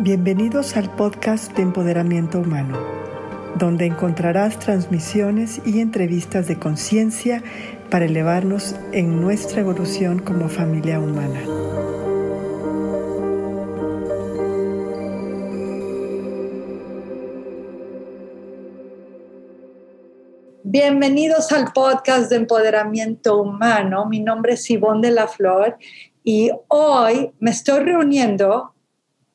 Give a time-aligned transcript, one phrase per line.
[0.00, 2.78] Bienvenidos al podcast de Empoderamiento Humano,
[3.56, 7.42] donde encontrarás transmisiones y entrevistas de conciencia
[7.90, 11.40] para elevarnos en nuestra evolución como familia humana.
[20.62, 24.06] Bienvenidos al podcast de Empoderamiento Humano.
[24.06, 25.76] Mi nombre es Ivonne de la Flor
[26.22, 28.74] y hoy me estoy reuniendo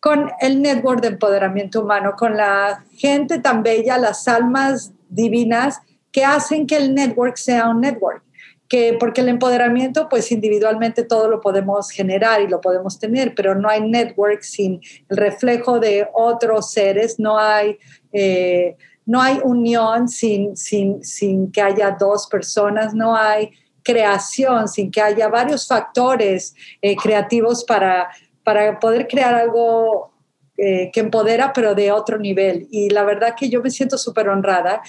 [0.03, 5.80] con el network de empoderamiento humano, con la gente tan bella, las almas divinas
[6.11, 8.21] que hacen que el network sea un network.
[8.67, 13.55] Que, porque el empoderamiento, pues individualmente todo lo podemos generar y lo podemos tener, pero
[13.55, 17.77] no hay network sin el reflejo de otros seres, no hay,
[18.11, 18.75] eh,
[19.05, 23.52] no hay unión sin, sin, sin que haya dos personas, no hay
[23.83, 28.09] creación sin que haya varios factores eh, creativos para
[28.43, 30.13] para poder crear algo
[30.55, 32.67] eh, que empodera, pero de otro nivel.
[32.69, 34.83] Y la verdad que yo me siento súper honrada.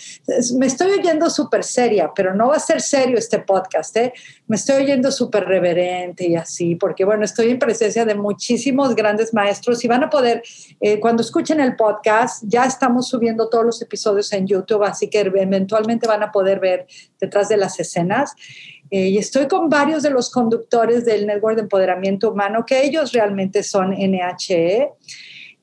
[0.58, 3.96] Me estoy oyendo súper seria, pero no va a ser serio este podcast.
[3.96, 4.12] ¿eh?
[4.46, 9.33] Me estoy oyendo súper reverente y así, porque bueno, estoy en presencia de muchísimos grandes
[9.33, 10.42] maestros y van a poder,
[10.83, 15.20] eh, cuando escuchen el podcast, ya estamos subiendo todos los episodios en YouTube, así que
[15.20, 16.86] eventualmente van a poder ver
[17.18, 18.34] detrás de las escenas.
[18.95, 23.11] Eh, y estoy con varios de los conductores del Network de Empoderamiento Humano, que ellos
[23.11, 24.89] realmente son NHE.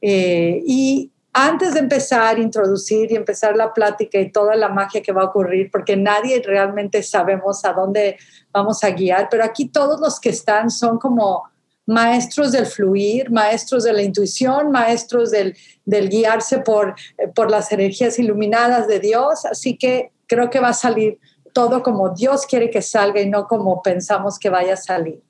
[0.02, 5.14] Eh, y antes de empezar, introducir y empezar la plática y toda la magia que
[5.14, 8.18] va a ocurrir, porque nadie realmente sabemos a dónde
[8.52, 11.44] vamos a guiar, pero aquí todos los que están son como
[11.86, 18.90] maestros del fluir, maestros de la intuición, maestros del, guiarse eh, por las energías iluminadas
[18.90, 21.18] de Dios, así que creo que va a salir
[21.54, 25.22] todo como Dios quiere que salga y no como pensamos que vaya a salir.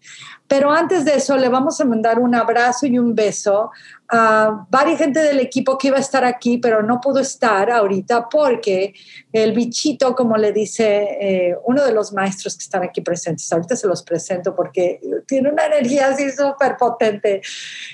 [0.47, 3.71] Pero antes de eso, le vamos a mandar un abrazo y un beso
[4.09, 8.27] a varias gente del equipo que iba a estar aquí, pero no pudo estar ahorita
[8.27, 8.93] porque
[9.31, 13.77] el bichito, como le dice eh, uno de los maestros que están aquí presentes, ahorita
[13.77, 14.99] se los presento porque
[15.31, 17.41] tiene una energía así súper potente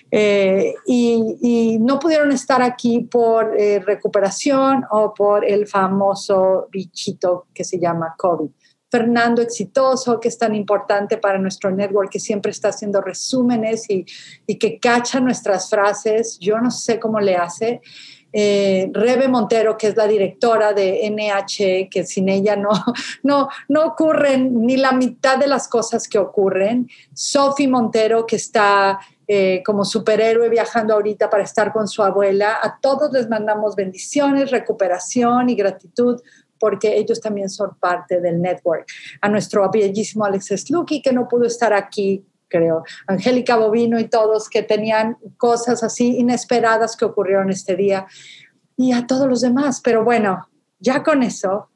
[0.09, 7.63] eh, y, no pudieron estar aquí por eh, recuperación o por el famoso bichito que
[7.63, 8.49] se llama COVID.
[8.89, 14.05] Fernando Exitoso, que es tan importante para nuestro network, que siempre está haciendo resúmenes y,
[14.57, 16.39] que cacha nuestras frases.
[16.39, 17.81] Yo no sé cómo le hace.
[18.33, 22.69] Eh, Rebe Montero, que es la directora de NH, que sin ella no,
[23.23, 26.89] no, no ocurren ni la mitad de las cosas que ocurren.
[27.13, 32.59] Sophie Montero, que está eh, como superhéroe viajando ahorita para estar con su abuela.
[32.61, 36.21] A todos les mandamos bendiciones, recuperación y gratitud
[36.59, 38.85] porque ellos también son parte del network.
[39.21, 44.49] A nuestro bellísimo Alex Slucky, que no pudo estar aquí, creo, Angélica Bovino y todos
[44.49, 48.07] que tenían cosas así inesperadas que ocurrieron este día,
[48.75, 49.81] y a todos los demás.
[49.83, 50.47] Pero bueno,
[50.79, 51.69] ya con eso,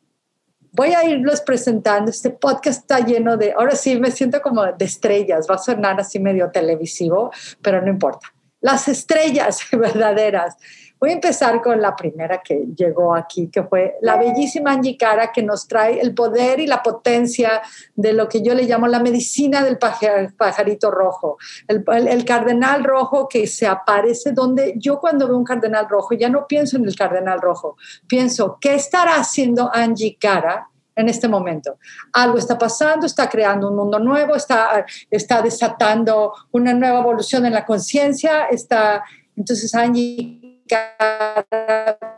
[0.71, 2.11] voy a irlos presentando.
[2.11, 5.99] Este podcast está lleno de, ahora sí me siento como de estrellas, va a sonar
[5.99, 7.31] así medio televisivo,
[7.61, 8.33] pero no importa.
[8.61, 10.55] Las estrellas verdaderas.
[11.01, 15.31] Voy a empezar con la primera que llegó aquí, que fue la bellísima Angie Cara,
[15.31, 17.59] que nos trae el poder y la potencia
[17.95, 21.39] de lo que yo le llamo la medicina del pajarito rojo.
[21.67, 26.45] El, cardenal rojo que se aparece donde yo cuando veo un cardenal rojo ya no
[26.45, 30.67] pienso en el cardenal rojo, pienso, ¿qué estará haciendo Angie Cara?
[30.93, 31.77] en este momento.
[32.13, 37.53] Algo está pasando, está creando un mundo nuevo, está, está desatando una nueva evolución en
[37.53, 39.01] la conciencia, está...
[39.35, 40.40] Entonces Angie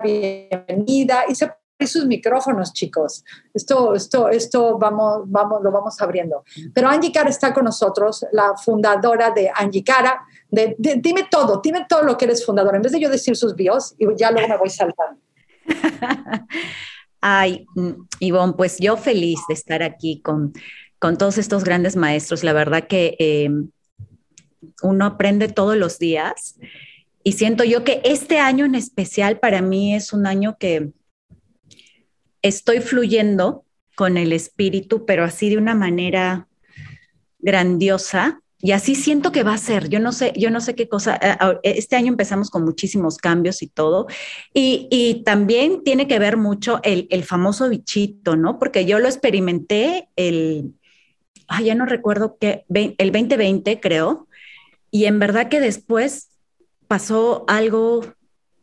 [0.03, 1.51] bienvenida y se
[1.87, 3.23] sus micrófonos, chicos.
[3.53, 6.43] Esto, esto, esto vamos, vamos, lo vamos abriendo.
[6.73, 10.21] Pero Angie Cara está con nosotros, la fundadora de Angie Cara.
[10.49, 13.55] De, dime todo, dime todo lo que eres fundadora, en vez de yo decir sus
[13.55, 15.19] bios y ya luego me voy saltando.
[17.21, 20.53] Ay, mm, Ivonne, pues yo feliz de estar aquí con,
[20.99, 22.43] con todos estos grandes maestros.
[22.43, 23.49] La verdad que eh,
[24.81, 26.57] uno aprende todos los días
[27.23, 30.91] y siento yo que este año en especial para mí es un año que
[32.41, 33.65] estoy fluyendo
[33.95, 36.47] con el espíritu, pero así de una manera
[37.39, 38.41] grandiosa.
[38.59, 39.89] Y así siento que va a ser.
[39.89, 41.19] Yo no sé, yo no sé qué cosa.
[41.21, 44.07] Eh, este año empezamos con muchísimos cambios y todo.
[44.53, 48.59] Y, también tiene que ver mucho el, famoso bichito, ¿no?
[48.59, 50.73] Porque yo lo experimenté el,
[51.61, 54.27] ya no recuerdo qué, el 2020 creo.
[54.91, 56.29] Y en verdad que después
[56.93, 58.05] pasó algo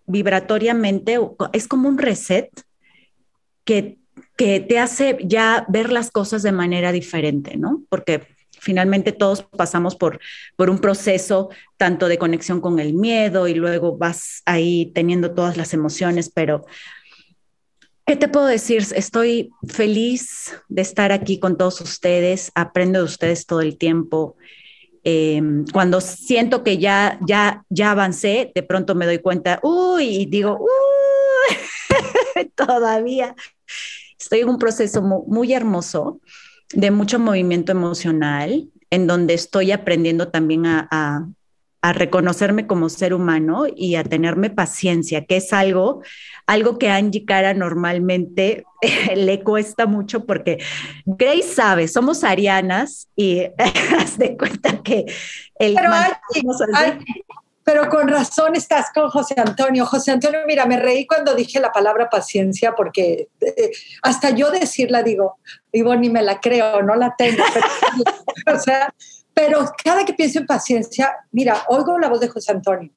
[0.07, 1.19] vibratoriamente,
[1.53, 2.49] es como un reset
[3.65, 3.99] que,
[4.37, 7.83] que te hace ya ver las cosas de manera diferente, ¿no?
[7.89, 10.21] Porque finalmente todos pasamos por,
[10.55, 15.57] por un proceso tanto de conexión con el miedo y luego vas ahí teniendo todas
[15.57, 16.65] las emociones, pero
[18.07, 18.87] ¿qué te puedo decir?
[18.95, 24.37] Estoy feliz de estar aquí con todos ustedes, aprendo de ustedes todo el tiempo.
[25.03, 30.27] Em, cuando siento que ya, ya, ya avancé, de pronto me doy cuenta, uy, y
[30.27, 31.57] digo, uy,
[32.55, 33.35] todavía
[34.19, 36.21] estoy en un proceso muy, hermoso
[36.73, 41.27] de mucho movimiento emocional, en donde estoy aprendiendo también a, a,
[41.83, 46.03] reconocerme como ser humano y a tenerme paciencia, que es algo,
[46.47, 48.65] algo que a Angie Cara normalmente
[49.17, 50.59] le cuesta mucho porque
[51.07, 53.45] Grace sabe, somos arianas y
[53.99, 55.07] haz de cuenta que
[55.59, 55.75] el...
[55.75, 55.91] Pero
[57.71, 59.87] pero con razón estás con José Antonio.
[59.87, 63.71] José Antonio, mira, me reí cuando dije la palabra paciencia porque eh,
[64.03, 65.39] hasta yo decirla digo,
[65.73, 67.45] digo, ni me la creo, no la tengo.
[68.45, 68.93] Pero, o sea,
[69.41, 72.91] pero cada que pienso en paciencia, mira, oigo la voz de José Antonio,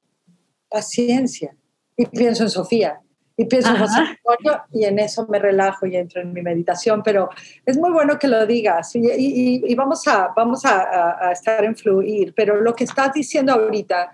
[0.70, 1.56] paciencia,
[1.96, 3.00] y pienso en Sofía,
[3.38, 7.02] y pienso en José Antonio, y en eso me relajo y entro en mi meditación,
[7.02, 7.30] pero
[7.66, 11.78] es muy bueno que lo digas, y, y, vamos, a, vamos a, a, estar en
[11.78, 14.12] fluir, pero lo que estás diciendo ahorita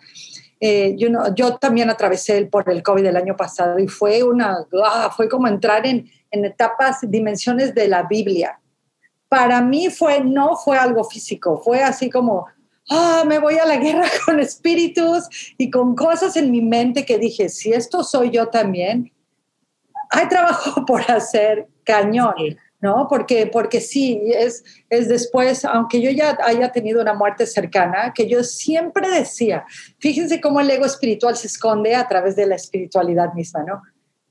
[0.61, 5.11] eh, yo, yo también atravesé por el COVID el año pasado y fue, una, ah,
[5.15, 8.59] fue como entrar en, en etapas, dimensiones de la Biblia.
[9.29, 12.47] Para mí fue, no fue algo físico, fue así como,
[12.89, 17.17] ah, me voy a la guerra con espíritus y con cosas en mi mente que
[17.17, 19.11] dije, si esto soy yo también,
[20.09, 22.35] hay trabajo por hacer cañón.
[22.81, 23.07] ¿no?
[23.09, 28.27] Porque, porque sí, es, es después, aunque yo ya haya tenido una muerte cercana, que
[28.27, 29.65] yo siempre decía,
[29.99, 33.81] fíjense cómo el ego espiritual se esconde a través de la espiritualidad misma, ¿no?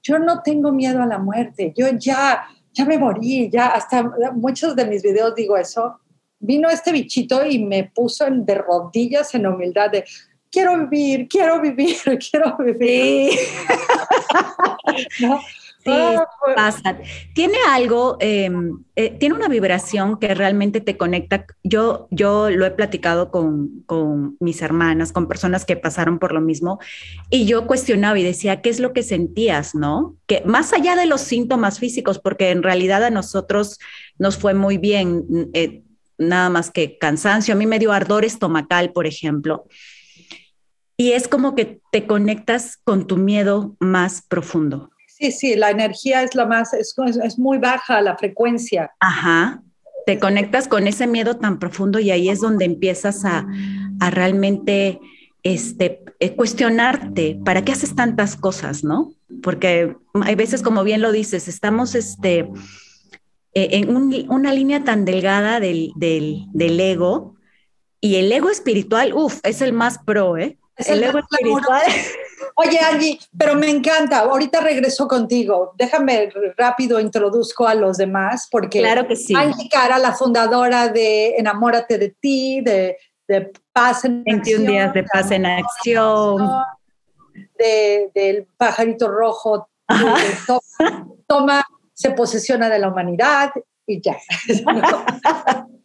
[0.03, 4.03] Yo no tengo miedo a la muerte, yo ya, ya me morí, ya hasta
[4.35, 5.99] muchos de mis videos digo eso.
[6.41, 10.05] Vino este bichito y me puso en, de rodillas en humildad de,
[10.51, 11.97] quiero vivir, quiero vivir,
[12.31, 13.33] quiero vivir.
[15.21, 15.41] ¿No?
[15.89, 16.99] Sí, ah, pasa.
[17.35, 21.47] Tiene algo, em, eh, tiene una vibración que realmente te conecta.
[21.65, 26.41] Yo, yo lo he platicado con, con, mis hermanas, con personas que pasaron por lo
[26.41, 26.79] mismo,
[27.31, 30.17] y yo cuestionaba y decía, ¿qué es lo que sentías, no?
[30.27, 33.79] Que más allá de los síntomas físicos, porque en realidad a nosotros
[34.19, 35.25] nos fue muy bien,
[35.55, 35.83] eh,
[36.19, 37.55] nada más que cansancio.
[37.55, 39.65] A mí me dio ardor estomacal, por ejemplo.
[40.99, 44.91] Y es como que te conectas con tu miedo más profundo.
[45.19, 46.95] Sí, sí, la energía es la más, es,
[47.25, 48.93] es muy baja la frecuencia.
[49.01, 49.63] Ajá,
[50.07, 53.45] te conectas con ese miedo tan profundo y ahí es donde empiezas a,
[53.99, 55.01] a realmente
[55.43, 59.13] este, eh, cuestionarte, ¿para qué haces tantas cosas, no?
[59.43, 62.49] Porque hay veces, como bien lo dices, estamos este,
[63.55, 67.35] eh, en una línea tan delgada del, del, del, ego
[68.01, 70.59] y el ego espiritual, uff, es el más pro, ¿eh?
[70.77, 71.83] el, ego espiritual.
[72.61, 74.19] Oye, Angie, pero me encanta.
[74.19, 75.75] Ahorita regreso contigo.
[75.77, 79.33] Déjame rápido introduzco a los demás, porque claro que sí.
[79.33, 82.97] Angie Cara, la fundadora de Enamórate de ti, de,
[83.29, 86.51] de Paz en 21 días de Paz en Acción.
[87.57, 89.69] del pajarito rojo.
[91.29, 91.65] toma,
[91.95, 93.53] se posesiona de la humanidad
[93.87, 94.17] y ya.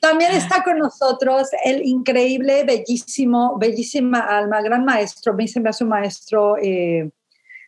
[0.00, 5.84] También está con nosotros el increíble, bellísimo, bellísima alma, gran maestro, me dice, me hace
[5.84, 6.56] un maestro.
[6.58, 7.10] Eh,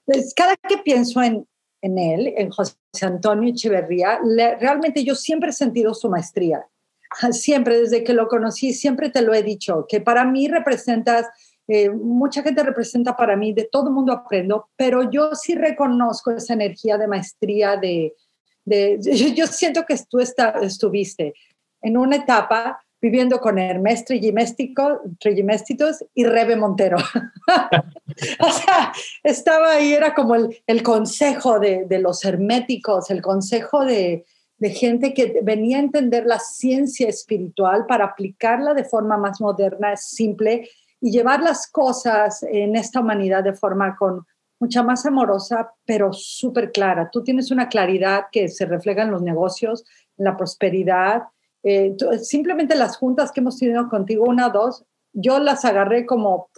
[0.05, 1.47] pues, cada que pienso en,
[1.83, 4.21] en él, en José Antonio Echeverría,
[4.61, 6.67] realmente yo siempre he sentido su maestría.
[7.33, 11.27] Siempre, desde que lo conocí, siempre te lo he dicho, que para mí representas,
[11.67, 16.31] eh, mucha gente representa para mí, de todo el mundo aprendo, pero yo sí reconozco
[16.31, 18.15] esa energía de maestría, de,
[18.65, 19.01] de
[19.35, 21.35] yo, siento que tú está, estuviste
[21.83, 26.99] en una etapa viviendo con Hermes Trillimestitos y Rebe Montero.
[28.41, 33.85] o sea, estaba ahí, era como el, el consejo de, de, los herméticos, el consejo
[33.85, 34.27] de,
[34.59, 39.97] de, gente que venía a entender la ciencia espiritual para aplicarla de forma más moderna,
[39.97, 40.69] simple,
[41.01, 44.27] y llevar las cosas en esta humanidad de forma con
[44.61, 47.09] mucha más amorosa, pero súper clara.
[47.11, 49.85] Tú tienes una claridad que se refleja en los negocios,
[50.19, 51.23] en la prosperidad,
[51.63, 56.49] eh, simplemente las juntas que hemos tenido contigo, una dos, yo las agarré como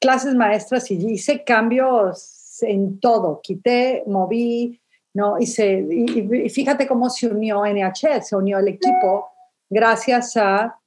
[0.00, 4.80] clases maestras y hice cambios en todo, quité, moví,
[5.14, 5.38] ¿no?
[5.38, 9.28] Hice, y, fíjate cómo se unió NH, se unió el equipo
[9.68, 10.78] gracias a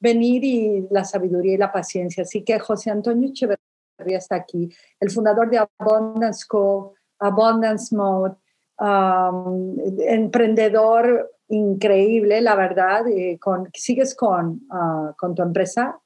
[0.00, 2.22] venir y la sabiduría y la paciencia.
[2.22, 4.68] Así que José Antonio Echeverría está aquí,
[5.00, 8.36] el fundador de Abundance School, Abundance Mode,
[10.06, 13.06] emprendedor increíble, la verdad.
[13.08, 15.98] Eh, con, ¿Sigues con, ah, con tu empresa?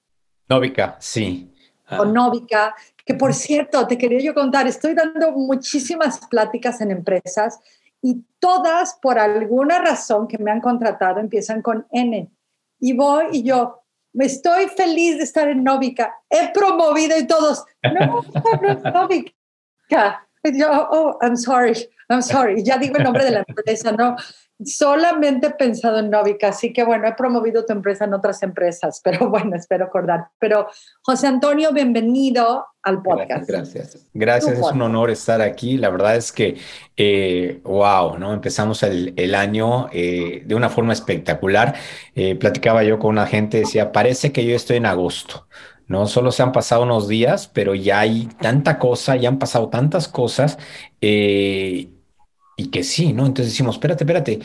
[0.49, 1.53] Novica, sí.
[1.97, 7.59] Con Novica, que por cierto, te quería yo contar, estoy dando muchísimas pláticas en empresas
[8.01, 12.31] y todas, por alguna razón que me han contratado, empiezan con N.
[12.79, 13.83] Y voy y yo,
[14.13, 16.15] me estoy feliz de estar en Novica.
[16.29, 18.23] He promovido y todos, no,
[18.63, 20.29] no es Novica.
[20.43, 21.75] Y yo, oh, I'm sorry,
[22.11, 22.63] I'm sorry.
[22.65, 24.17] Ya digo el nombre de la empresa, no
[24.65, 29.01] solamente he pensado en Novica, así que bueno, he promovido tu empresa en otras empresas,
[29.05, 30.29] pero bueno, espero acordar.
[30.39, 30.67] Pero
[31.03, 33.49] José Antonio, bienvenido al podcast.
[33.49, 34.09] Gracias.
[34.13, 35.77] Gracias, es un honor estar aquí.
[35.77, 36.57] La verdad es que,
[36.97, 38.33] eh, wow, ¿no?
[38.33, 41.75] Empezamos el, el año eh, de una forma espectacular.
[42.15, 45.47] Eh, platicaba yo con una gente, decía, parece que yo estoy en agosto.
[45.87, 46.07] ¿no?
[46.07, 50.07] Solo se han pasado unos días, pero ya hay tanta cosa, ya han pasado tantas
[50.07, 50.57] cosas.
[51.01, 51.89] Eh,
[52.61, 53.27] y que sí, ¿no?
[53.27, 54.41] Entonces decimos, espérate, espérate,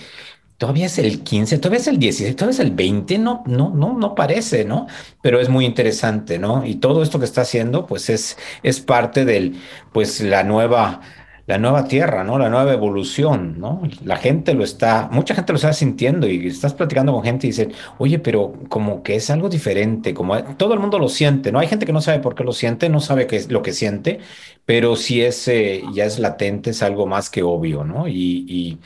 [0.58, 3.94] todavía es el 15, todavía es el 16, todavía es el 20, no, no, no,
[3.98, 4.88] no parece, ¿no?
[5.22, 6.66] Pero es muy interesante, ¿no?
[6.66, 9.58] Y todo esto que está haciendo, pues es, es parte del,
[9.92, 11.02] pues la nueva
[11.48, 12.40] la nueva tierra, ¿no?
[12.40, 13.82] La nueva evolución, ¿no?
[14.04, 17.52] La gente lo está, mucha gente lo está sintiendo y estás platicando con gente y
[17.52, 21.60] dicen, oye, pero como que es algo diferente, como todo el mundo lo siente, ¿no?
[21.60, 23.74] Hay gente que no sabe por qué lo siente, no sabe qué es lo que
[23.74, 24.20] siente,
[24.66, 28.08] pero si es, eh, ya es latente, es algo más que obvio, ¿no?
[28.08, 28.80] y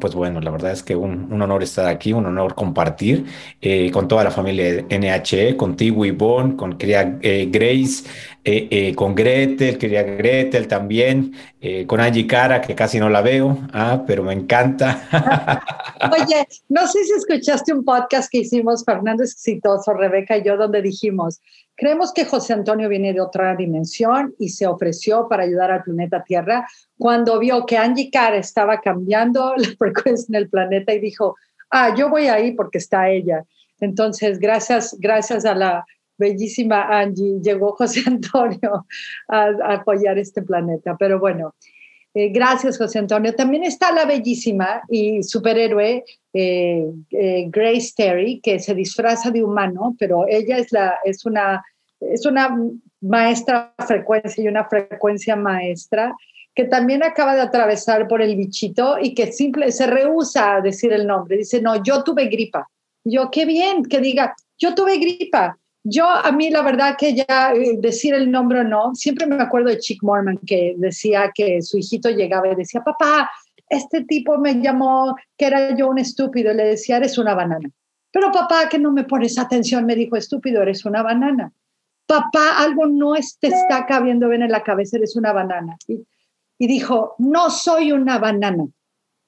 [0.00, 3.24] pues bueno, la verdad es que un, un honor estar aquí, un honor compartir
[3.60, 8.04] eh, con toda la familia NHE, contigo Ivonne, con querida eh, Grace,
[8.48, 11.32] eh, con Gretel, querida Gretel también,
[11.86, 15.02] con Angie Cara, que casi no la veo, ah, pero me encanta.
[16.12, 20.80] Oye, no sé si escuchaste un podcast que hicimos Fernando Exitoso, Rebeca y yo, donde
[20.82, 21.40] dijimos,
[21.74, 26.24] creemos que José Antonio viene de otra dimensión y se ofreció para ayudar al planeta
[26.24, 26.66] Tierra
[26.98, 31.36] cuando vio que Angie Cara estaba cambiando la frecuencia en el planeta y dijo,
[31.70, 33.44] ah, yo voy ahí porque está ella.
[33.80, 35.86] Entonces, gracias, gracias a la
[36.18, 38.86] bellísima Angie, llegó José Antonio
[39.28, 40.96] a, apoyar este planeta.
[40.98, 41.54] Pero bueno,
[42.14, 43.34] eh, gracias José Antonio.
[43.34, 49.94] También está la bellísima y superhéroe eh, eh, Grace Terry, que se disfraza de humano,
[49.98, 51.62] pero ella es, la, es, una,
[52.00, 52.56] es una
[53.00, 56.14] maestra frecuencia y una frecuencia maestra
[56.54, 60.90] que también acaba de atravesar por el bichito y que simple se rehúsa a decir
[60.94, 61.36] el nombre.
[61.36, 62.66] Dice, no, yo tuve gripa.
[63.04, 65.58] Yo, qué bien que diga, yo tuve gripa.
[65.88, 69.68] Yo, a mí, la verdad que ya eh, decir el nombre no, siempre me acuerdo
[69.68, 73.30] de Chick Morman que decía que su hijito llegaba y decía, papá,
[73.68, 76.52] este tipo me llamó que era yo un estúpido.
[76.52, 77.70] Y le decía, eres una banana.
[78.10, 81.52] Pero papá, que no me pones atención, me dijo, estúpido, eres una banana.
[82.06, 85.76] Papá, algo no te está cabiendo bien en la cabeza, eres una banana
[86.58, 88.66] y dijo, no soy una banana.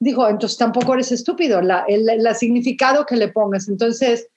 [0.01, 3.69] Dijo, entonces tampoco eres estúpido, la, el, significado que le pongas.
[3.69, 4.29] Entonces,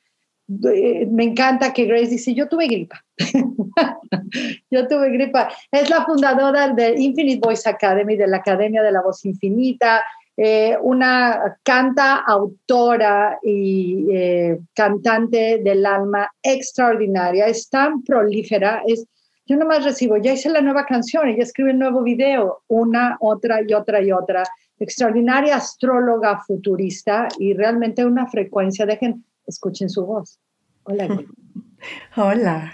[1.12, 3.03] me encanta que Grace dice, yo tuve gripa.
[4.72, 5.50] yo tuve gripa.
[5.72, 10.01] Es la fundadora de Infinite Voice Academy, de la Academia de la Voz Infinita,
[10.36, 17.48] eh, una canta, autora y eh, cantante del alma extraordinaria.
[17.48, 19.05] Es tan prolífera, es
[19.46, 23.62] yo nomás recibo, ya hice la nueva canción, ella escribe el nuevo video, una, otra
[23.67, 24.43] y otra y otra.
[24.79, 28.86] Extraordinaria astróloga futurista y realmente una frecuencia.
[28.86, 30.39] Dejen, escuchen su voz.
[30.84, 31.08] Hola.
[32.15, 32.74] Hola.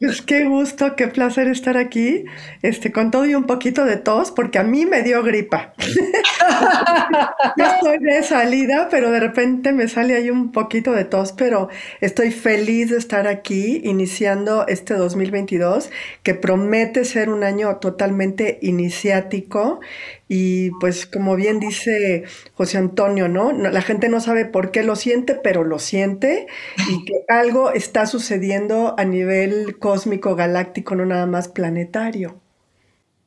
[0.00, 2.24] Pues qué gusto, qué placer estar aquí,
[2.62, 5.72] este, con todo y un poquito de tos, porque a mí me dio gripa.
[7.56, 11.68] Yo estoy de salida, pero de repente me sale ahí un poquito de tos, pero
[12.00, 15.90] estoy feliz de estar aquí iniciando este 2022,
[16.22, 19.80] que promete ser un año totalmente iniciático
[20.28, 23.52] y pues como bien dice José Antonio, ¿no?
[23.52, 26.46] La gente no sabe por qué lo siente, pero lo siente
[26.88, 32.40] y que algo está sucediendo a nivel cósmico, galáctico, no nada más planetario.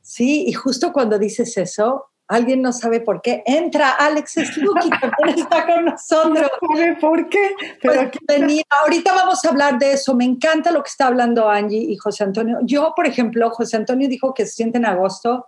[0.02, 3.42] Sí, y justo cuando dices eso, alguien no sabe por qué.
[3.46, 6.48] Entra Alex Sluki, también está con nosotros.
[6.60, 7.54] No sabe por qué.
[7.80, 10.16] Pero pues Ahorita vamos a hablar de eso.
[10.16, 12.58] Me encanta lo que está hablando Angie y José Antonio.
[12.62, 15.46] Yo, por ejemplo, José Antonio dijo que se siente en agosto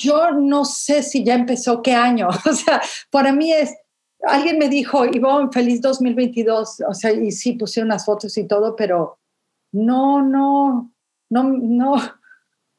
[0.00, 2.28] yo no sé si ya empezó qué año.
[2.50, 2.80] O sea,
[3.10, 3.74] para mí es,
[4.22, 6.82] alguien me dijo, Ivonne, feliz 2022.
[6.88, 9.18] O sea, y sí, puse unas fotos y todo, pero
[9.72, 10.90] no, no,
[11.28, 11.94] no, no.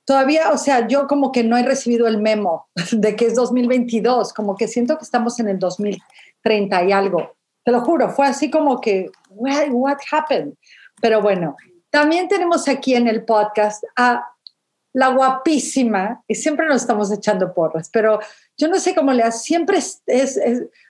[0.04, 4.34] Todavía, o sea, yo como que no he recibido el memo de que es 2022,
[4.34, 7.36] como que siento que estamos en el 2030 y algo.
[7.64, 10.56] Te lo juro, fue así como que, what, what happened?
[11.00, 11.56] Pero bueno,
[11.92, 14.31] también tenemos aquí en el podcast a
[14.94, 18.20] la guapísima, y siempre nos estamos echando porras, pero
[18.58, 20.40] yo no sé cómo le hace, siempre es, es,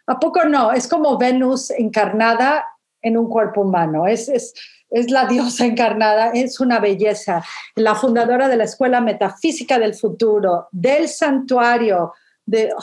[0.08, 0.72] ¿a poco no?
[0.72, 2.66] Es como Venus encarnada
[3.02, 4.54] en un cuerpo humano, es, es,
[4.90, 7.44] es la diosa encarnada, es una belleza,
[7.76, 12.14] la fundadora de la Escuela Metafísica del Futuro, del santuario,
[12.46, 12.74] de,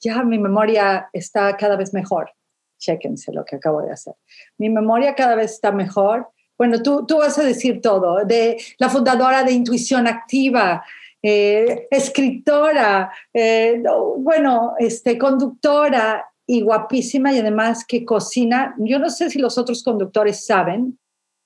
[0.00, 2.30] ya mi memoria está cada vez mejor.
[2.78, 4.14] Chéquense lo que acabo de hacer.
[4.58, 8.88] Mi memoria cada vez está mejor bueno, tú, tú vas a decir todo, de la
[8.88, 10.84] fundadora de Intuición Activa,
[11.22, 13.82] eh, escritora, eh,
[14.18, 18.74] bueno, este, conductora y guapísima y además que cocina.
[18.78, 20.98] Yo no sé si los otros conductores saben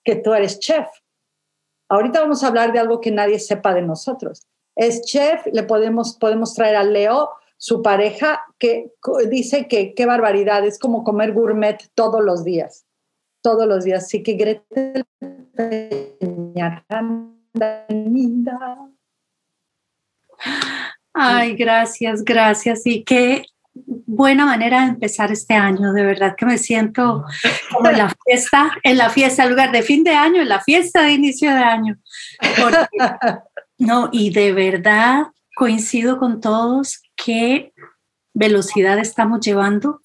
[0.04, 0.86] que tú eres chef.
[1.88, 4.46] Ahorita vamos a hablar de algo que nadie sepa de nosotros.
[4.76, 8.92] Es chef, le podemos, podemos traer a Leo, su pareja, que
[9.28, 12.86] dice que qué barbaridad, es como comer gourmet todos los días
[13.42, 14.04] todos los días.
[14.04, 15.06] Así que Gretel
[21.12, 22.86] Ay, gracias, gracias.
[22.86, 23.44] Y qué
[23.74, 25.92] buena manera de empezar este año.
[25.92, 27.24] De verdad que me siento
[27.72, 30.60] como en la fiesta, en la fiesta, en lugar de fin de año, en la
[30.60, 31.98] fiesta de inicio de año.
[33.78, 37.72] no, y de verdad coincido con todos qué
[38.32, 40.00] velocidad estamos llevando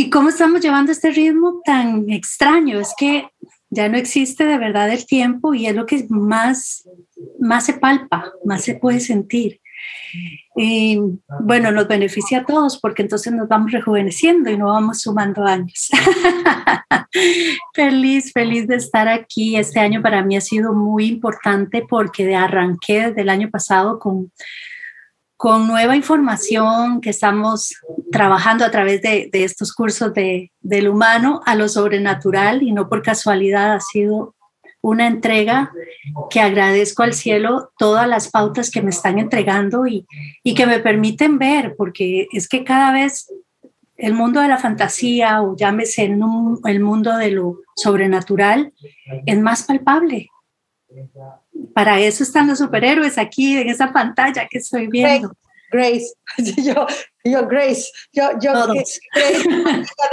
[0.00, 2.78] ¿Y cómo estamos llevando este ritmo tan extraño?
[2.78, 3.30] Es que
[3.68, 6.88] ya no existe de verdad el tiempo y es lo que más,
[7.40, 9.60] más se palpa, más se puede sentir.
[10.54, 11.00] Y
[11.40, 15.88] bueno, nos beneficia a todos porque entonces nos vamos rejuveneciendo y no vamos sumando años.
[17.74, 19.56] feliz, feliz de estar aquí.
[19.56, 24.30] Este año para mí ha sido muy importante porque arranqué desde el año pasado con
[25.38, 27.72] con nueva información que estamos
[28.10, 33.02] trabajando a través de, estos cursos de, del humano a lo sobrenatural y no por
[33.02, 34.34] casualidad ha sido
[34.80, 35.72] una entrega
[36.28, 40.06] que agradezco al cielo todas las pautas que me están entregando y,
[40.56, 43.32] que me permiten ver, porque es que cada vez
[43.96, 48.72] el mundo de la fantasía o llámese el mundo de lo sobrenatural
[49.24, 50.30] es más palpable
[51.74, 55.32] para eso están los superhéroes aquí en esa pantalla que estoy viendo.
[55.70, 56.14] Grace,
[56.64, 56.86] yo,
[57.24, 59.00] yo Grace, yo, yo Grace,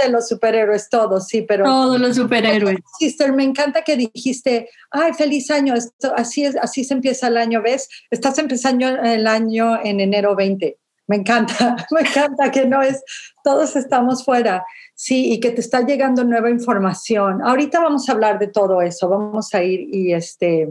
[0.02, 2.78] de los superhéroes, todos, sí, pero todos los superhéroes.
[2.98, 7.36] Sister, me encanta que dijiste, ay, feliz año, esto, así es, así se empieza el
[7.36, 7.88] año, ¿ves?
[8.10, 10.78] Estás empezando el año en enero 20.
[11.08, 13.02] Me encanta, me encanta que no es,
[13.42, 14.64] todos estamos fuera,
[14.94, 17.40] sí, y que te está llegando nueva información.
[17.42, 20.68] Ahorita vamos a hablar de todo eso, vamos a ir y este,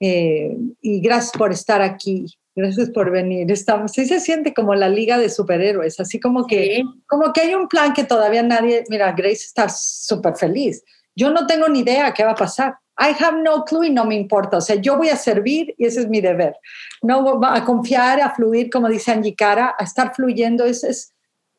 [0.00, 2.26] eh, y gracias por estar aquí.
[2.56, 3.50] Gracias por venir.
[3.50, 7.54] Estamos, sí se siente como la liga de superhéroes, así como que, como que hay
[7.54, 10.84] un plan que todavía nadie, mira, Grace está súper feliz.
[11.16, 12.76] Yo no tengo ni idea qué va a pasar.
[12.96, 14.58] I have no clue y no me importa.
[14.58, 16.56] O sea, yo voy a servir y ese es mi deber.
[17.02, 21.12] No a confiar, a fluir, como dice Angie Cara, a estar fluyendo, es, es,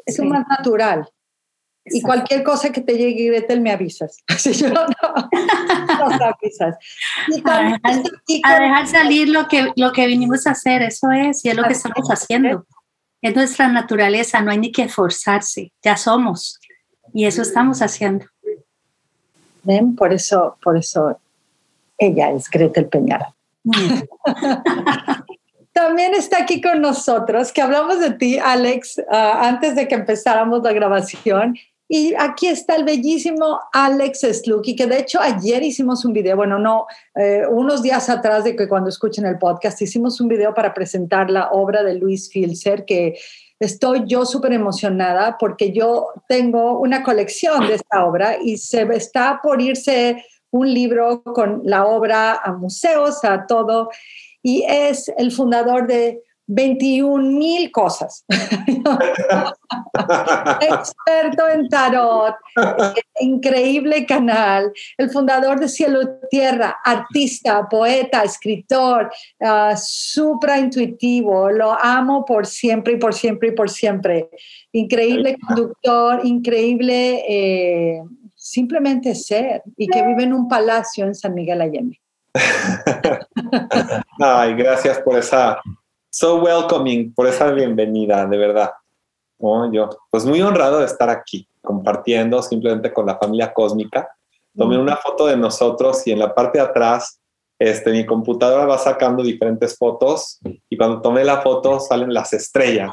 [0.06, 1.10] es lo más natural.
[1.88, 4.17] Y cualquier cosa que te llegue, Gretel, me avisas.
[4.38, 4.86] Si yo no,
[6.21, 6.75] avisas.
[7.45, 11.63] a, dejar, salir lo que, lo que vinimos a hacer, eso es, y es lo
[11.63, 12.65] que estamos haciendo.
[13.21, 16.60] Es nuestra naturaleza, no hay ni que esforzarse, ya somos.
[17.13, 18.25] Y eso estamos haciendo.
[19.63, 19.95] ¿Ven?
[19.95, 21.19] Por eso, por eso
[21.97, 23.34] ella es Gretel Peñara.
[25.73, 30.63] También está aquí con nosotros, que hablamos de ti, Alex, ah, antes de que empezáramos
[30.63, 36.13] la grabación, y aquí está el bellísimo Alex Slucky, que de hecho ayer hicimos un
[36.13, 40.28] video, bueno, no, eh, unos días atrás de que cuando escuchen el podcast, hicimos un
[40.28, 43.15] video para presentar la obra de Luis Filzer, que
[43.60, 49.39] estoy yo súper emocionada porque yo tengo una colección de esta obra y se está
[49.43, 53.89] por irse un libro con la obra a museos, a todo,
[54.41, 58.25] y es el fundador de 21 mil cosas.
[60.62, 62.36] Experto en tarot,
[63.19, 72.25] increíble canal, el fundador de Cielo Tierra, artista, poeta, escritor, uh, supra intuitivo, lo amo
[72.25, 74.29] por siempre y por siempre y por siempre.
[74.71, 78.01] Increíble conductor, increíble eh,
[78.36, 81.99] simplemente ser y que vive en un palacio en San Miguel Allende.
[84.19, 85.62] Ay, gracias por esa
[86.15, 88.71] so welcoming, por esa bienvenida, de verdad.
[89.73, 94.08] Yo, pues muy honrado de estar aquí, compartiendo simplemente con la familia cósmica.
[94.58, 97.19] Tomé una foto de nosotros y en la parte de atrás,
[97.60, 102.91] este, mi computadora va sacando diferentes fotos y cuando tomé la foto salen las estrellas.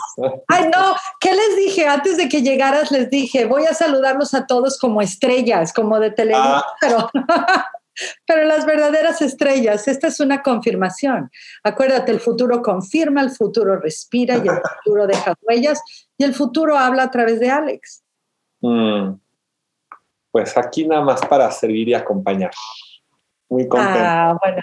[0.49, 1.87] Ay, no, ¿qué les dije?
[1.87, 6.11] Antes de que llegaras les dije, voy a saludarlos a todos como estrellas, como de
[6.11, 6.63] televisión,
[7.29, 7.67] ah.
[8.27, 11.31] pero las verdaderas estrellas, esta es una confirmación.
[11.63, 15.81] Acuérdate, el futuro confirma, el futuro respira y el futuro deja huellas
[16.17, 18.03] y el futuro habla a través de Alex.
[18.61, 19.15] Mm.
[20.31, 22.53] Pues aquí nada más para servir y acompañar.
[23.49, 23.99] Muy contento.
[24.01, 24.63] Ah, bueno.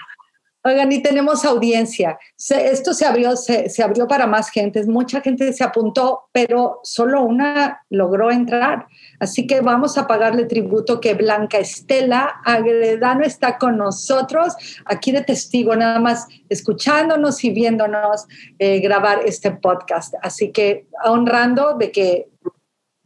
[0.62, 2.18] Oigan, y tenemos audiencia.
[2.36, 4.84] esto se abrió, se, se, abrió para más gente.
[4.84, 8.86] Mucha gente se apuntó, pero solo una logró entrar.
[9.20, 14.54] Así que vamos a pagarle tributo que Blanca Estela Agredano está con nosotros
[14.86, 18.26] aquí de testigo, nada más escuchándonos y viéndonos
[18.58, 20.14] eh, grabar este podcast.
[20.22, 22.28] Así que honrando de que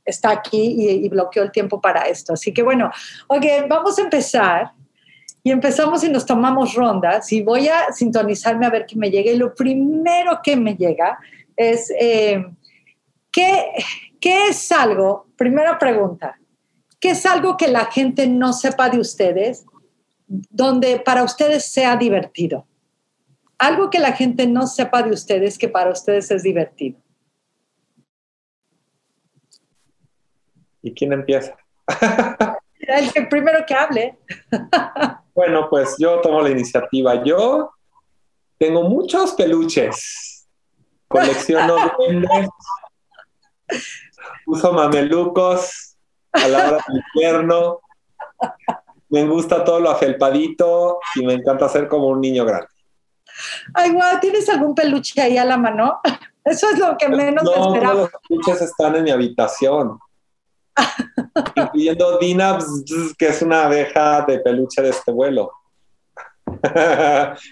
[0.05, 2.35] está aquí y, bloqueó el tiempo para esto.
[2.35, 2.91] Así que bueno,
[3.27, 4.73] ok, vamos a empezar
[5.43, 9.33] y empezamos y nos tomamos rondas y voy a sintonizarme a ver qué me llega.
[9.33, 11.19] Y lo primero que me llega
[11.57, 12.45] es, eh,
[13.33, 13.67] ¿qué,
[14.25, 15.27] ¿qué es algo?
[15.37, 16.41] Primera pregunta,
[16.99, 19.67] ¿qué es algo que la gente no sepa de ustedes,
[20.27, 22.67] donde para ustedes sea divertido?
[23.59, 26.99] Algo que la gente no sepa de ustedes que para ustedes es divertido.
[30.81, 31.59] ¿Y quién empieza?
[32.81, 34.19] El primero que hable.
[35.35, 37.25] Bueno, pues yo tomo la iniciativa.
[37.25, 37.73] Yo
[38.57, 40.47] tengo muchos peluches.
[41.09, 42.49] Colecciono duendes.
[44.47, 45.97] Uso mamelucos
[46.33, 47.81] a la hora del invierno.
[49.09, 52.69] Me gusta todo lo afelpadito y me encanta ser como un niño grande.
[53.75, 56.01] Ay, guau, ¿tienes algún peluche ahí a la mano?
[56.45, 57.95] Eso es lo que menos no, esperaba.
[57.95, 59.99] los peluches están en mi habitación
[61.57, 62.59] incluyendo Dina,
[63.19, 65.53] que es una abeja de peluche de este vuelo.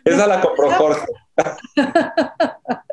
[0.05, 1.07] Esa la compró Jorge.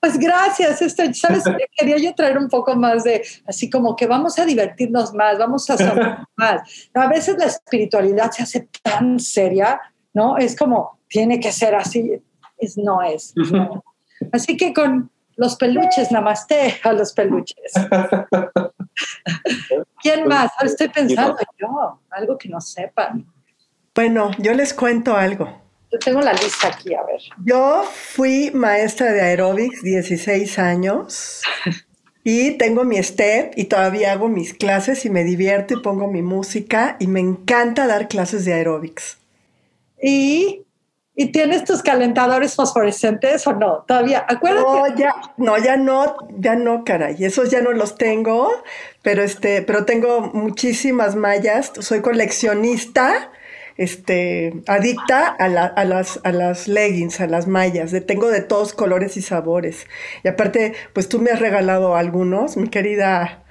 [0.00, 1.44] Pues gracias, esto, ¿sabes?
[1.76, 5.68] Quería yo traer un poco más de, así como que vamos a divertirnos más, vamos
[5.70, 6.88] a sonar más.
[6.94, 9.80] A veces la espiritualidad se hace tan seria,
[10.14, 10.36] ¿no?
[10.36, 12.12] Es como, tiene que ser así,
[12.58, 13.34] es, no es.
[14.32, 17.72] Así que con los peluches, namaste a los peluches.
[20.02, 20.50] ¿Quién más?
[20.60, 23.26] Estoy pensando yo, algo que no sepan.
[23.94, 25.67] Bueno, yo les cuento algo.
[25.90, 27.20] Yo tengo la lista aquí, a ver.
[27.44, 31.42] Yo fui maestra de aeróbics 16 años
[32.24, 36.22] y tengo mi step y todavía hago mis clases y me divierto y pongo mi
[36.22, 39.18] música y me encanta dar clases de aeróbics.
[40.00, 40.66] ¿Y
[41.20, 43.84] ¿Y tienes tus calentadores fosforescentes o no?
[43.88, 44.64] Todavía, acuérdate.
[44.64, 47.16] No, ya, no, ya no, ya no, caray.
[47.24, 48.48] Esos ya no los tengo,
[49.02, 51.72] pero este, pero tengo muchísimas mallas.
[51.80, 53.32] Soy coleccionista,
[53.78, 57.94] este, adicta a, las, a las leggings, a las mallas.
[58.06, 59.86] Tengo de todos colores y sabores.
[60.24, 63.44] Y aparte, pues tú me has regalado algunos, mi querida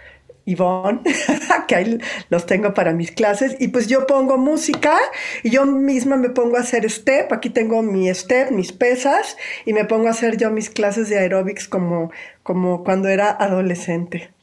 [0.45, 1.01] Ivonne,
[1.67, 1.97] que ahí
[2.29, 3.55] los tengo para mis clases.
[3.59, 4.97] Y pues yo pongo música
[5.43, 7.31] y yo misma me pongo a hacer step.
[7.31, 11.17] Aquí tengo mi step, mis pesas y me pongo a hacer yo mis clases de
[11.19, 12.11] aeróbics como,
[12.43, 14.37] como cuando era adolescente.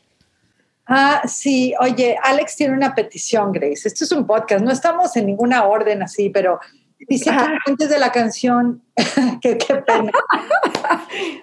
[0.86, 1.74] Ah, sí.
[1.80, 3.88] Oye, Alex tiene una petición, Grace.
[3.88, 4.64] Esto es un podcast.
[4.64, 6.60] No estamos en ninguna orden así, pero
[7.08, 7.30] Dice
[7.66, 8.82] antes de la canción,
[9.42, 10.12] qué pena.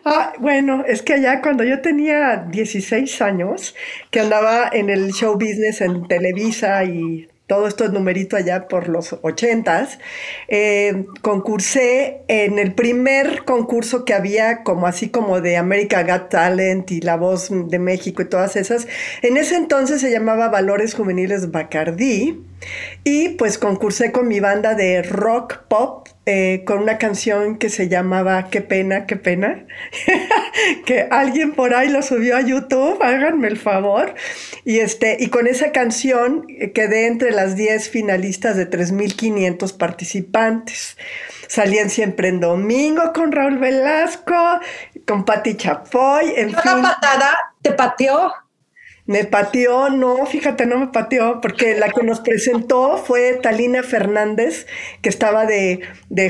[0.04, 3.75] Ah, bueno, es que allá cuando yo tenía 16 años,
[4.10, 8.88] que andaba en el show business en Televisa y todo esto es numerito allá por
[8.88, 10.00] los ochentas,
[10.48, 16.90] eh, concursé en el primer concurso que había, como así como de America Got Talent
[16.92, 18.88] y La Voz de México y todas esas.
[19.22, 22.42] En ese entonces se llamaba Valores Juveniles Bacardí
[23.04, 27.89] y pues concursé con mi banda de rock pop eh, con una canción que se
[27.89, 29.65] llamaba Qué pena, qué pena,
[30.86, 34.13] que alguien por ahí lo subió a YouTube, háganme el favor.
[34.63, 40.95] Y, este, y con esa canción eh, quedé entre las 10 finalistas de 3.500 participantes.
[41.47, 44.60] Salían siempre en domingo con Raúl Velasco,
[45.08, 46.82] con Patti Chapoy, en fin.
[46.84, 48.32] patada te pateó?
[49.06, 54.68] Me pateó, no, fíjate, no me pateó, porque la que nos presentó fue Talina Fernández,
[55.02, 55.82] que estaba de,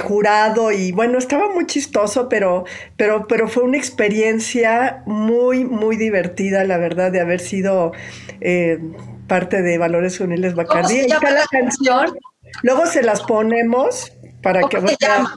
[0.01, 2.65] jurado y bueno, estaba muy chistoso, pero,
[2.97, 7.91] pero, pero fue una experiencia muy, muy divertida, la verdad, de haber sido
[8.39, 8.79] eh,
[9.27, 11.01] parte de Valores Uniles Bacardi.
[11.01, 12.17] ¿Cómo se llama la canción?
[12.63, 14.79] Luego se las ponemos para que...
[14.79, 15.35] Se llama?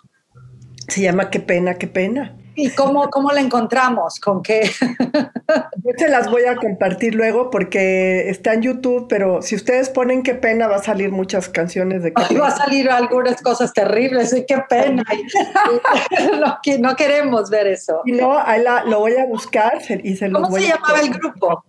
[0.88, 2.36] se llama Qué pena, qué pena.
[2.56, 4.20] ¿Y cómo, cómo la encontramos?
[4.20, 4.70] ¿Con qué?
[5.84, 10.22] Yo se las voy a compartir luego porque está en YouTube, pero si ustedes ponen
[10.22, 14.32] qué pena, va a salir muchas canciones de qué Va a salir algunas cosas terribles,
[14.32, 15.04] y qué pena.
[16.80, 18.02] no, queremos ver eso.
[18.04, 21.00] Y no, ahí la, lo voy a buscar y se los ¿Cómo voy se llamaba
[21.00, 21.64] el grupo?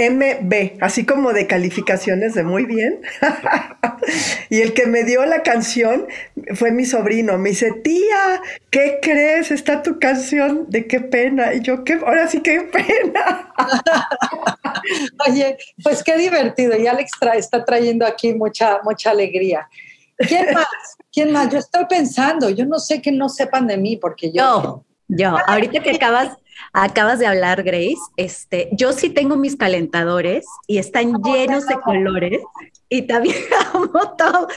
[0.00, 3.02] MB, así como de calificaciones de muy bien.
[4.48, 6.06] y el que me dio la canción
[6.54, 7.36] fue mi sobrino.
[7.36, 9.50] Me dice, tía, ¿qué crees?
[9.50, 11.52] Está tu canción de qué pena.
[11.52, 11.94] Y yo, ¿qué?
[11.94, 13.52] Ahora sí, qué pena.
[15.28, 16.78] Oye, pues qué divertido.
[16.78, 19.68] Y Alex está trayendo aquí mucha, mucha alegría.
[20.16, 20.66] ¿Quién más?
[21.12, 21.50] ¿Quién más?
[21.50, 24.84] Yo estoy pensando, yo no sé que no sepan de mí porque yo...
[25.12, 26.36] Yo, ahorita que acabas,
[26.72, 32.42] acabas de hablar, Grace, este, yo sí tengo mis calentadores y están llenos de colores
[32.88, 33.36] y también
[33.74, 34.48] amo todo,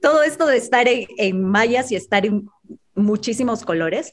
[0.00, 2.48] todo esto de estar en, mallas y estar en
[2.94, 4.12] muchísimos colores.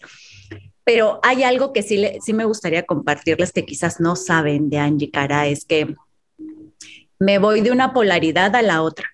[0.83, 5.09] Pero hay algo que sí, sí me gustaría compartirles que quizás no saben de Angie
[5.09, 5.95] Cara, es que
[7.17, 9.09] me voy de una polaridad a la otra.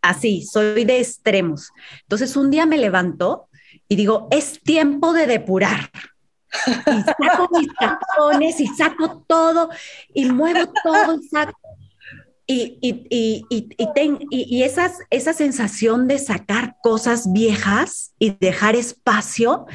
[0.00, 1.70] Así, soy de extremos.
[2.02, 3.48] Entonces, un día me levanto
[3.88, 5.90] y digo, es tiempo de depurar.
[6.66, 9.70] Y saco mis tapones y saco todo
[10.14, 11.58] y muevo todo y saco.
[12.46, 19.66] Y, y, y, y, y esas, esa sensación de sacar cosas viejas y dejar espacio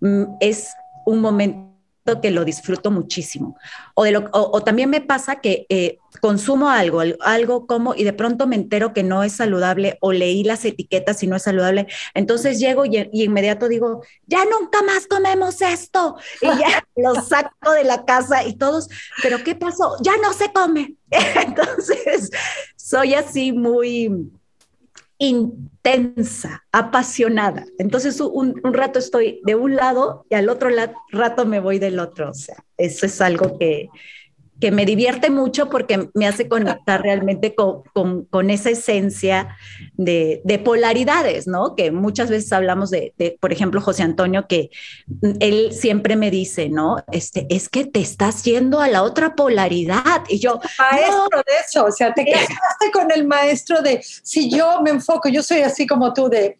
[0.00, 0.68] mm, es
[1.06, 1.67] un momento
[2.16, 3.56] que lo disfruto muchísimo.
[3.94, 8.12] O, de lo, o, también me pasa que eh, consumo algo, algo como y de
[8.12, 11.86] pronto me entero que no es saludable o leí las etiquetas y no es saludable.
[12.14, 16.16] Entonces llego y, y inmediato digo, ya nunca más comemos esto.
[16.40, 18.88] Y ya lo saco de la casa y todos,
[19.22, 19.96] pero ¿qué pasó?
[20.02, 20.94] Ya no se come.
[21.10, 22.30] Entonces
[22.76, 24.30] soy así muy
[25.18, 27.66] intensa, apasionada.
[27.78, 30.70] Entonces un, rato estoy de un lado y al otro
[31.10, 32.30] rato me voy del otro.
[32.30, 33.88] O sea, eso es algo que,
[34.60, 39.56] que me divierte mucho porque me hace conectar realmente con, con, con esa esencia
[39.94, 41.76] de, de, polaridades, ¿no?
[41.76, 44.70] Que muchas veces hablamos de, de, por ejemplo, José Antonio, que
[45.40, 47.04] él siempre me dice, ¿no?
[47.12, 50.24] Este, es que te estás yendo a la otra polaridad.
[50.28, 50.60] Y yo...
[50.78, 55.28] Maestro de eso, o sea, te quedaste con el maestro de, si yo me enfoco,
[55.28, 56.58] yo soy así como tú de...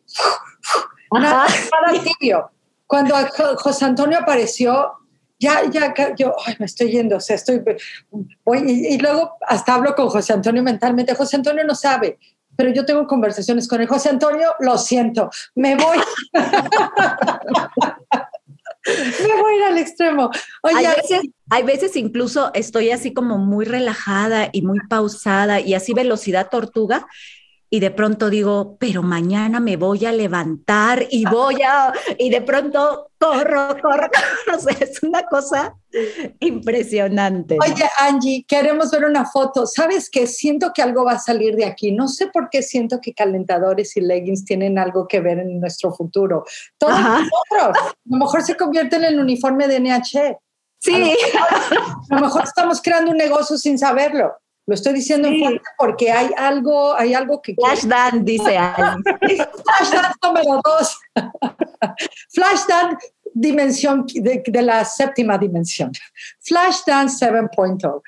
[1.11, 2.51] Nada, nada tibio.
[2.87, 3.15] Cuando
[3.57, 4.98] José Antonio apareció,
[5.38, 7.62] ya, ya, yo, ay, me estoy yendo, o sea, estoy,
[8.44, 12.18] voy, y, luego hasta hablo con José Antonio mentalmente, José Antonio no sabe,
[12.57, 15.98] pero yo tengo conversaciones con él, José Antonio, lo siento, me voy.
[19.22, 20.31] me voy a ir al extremo.
[20.62, 21.20] hay, veces,
[21.51, 27.07] hay veces incluso estoy así como muy relajada y muy pausada y así velocidad tortuga
[27.70, 32.40] y de pronto digo, pero mañana me voy a levantar y voy a, y de
[32.40, 34.57] pronto corro, corro, corro.
[34.57, 35.76] O sea, es una cosa
[36.40, 37.59] impresionante.
[37.61, 39.66] Oye, Angie, queremos ver una foto.
[39.66, 40.26] ¿Sabes qué?
[40.26, 41.92] Siento que algo va a salir de aquí.
[41.92, 45.92] No sé por qué siento que calentadores y leggings tienen algo que ver en nuestro
[45.92, 46.44] futuro.
[46.78, 47.31] Todos nosotros.
[47.52, 50.38] A lo mejor se convierte en el uniforme de NH.
[50.81, 51.16] Sí.
[52.11, 54.33] a lo mejor estamos creando un negocio sin saberlo.
[54.68, 55.31] Lo estoy diciendo
[55.78, 57.54] porque hay algo, hay algo que...
[57.54, 59.02] Flashdance, dice alguien.
[59.64, 61.00] Flashdance número dos.
[62.28, 65.90] Flashdance dimensión de, de, la séptima dimensión.
[66.40, 68.02] Flashdance 7.0.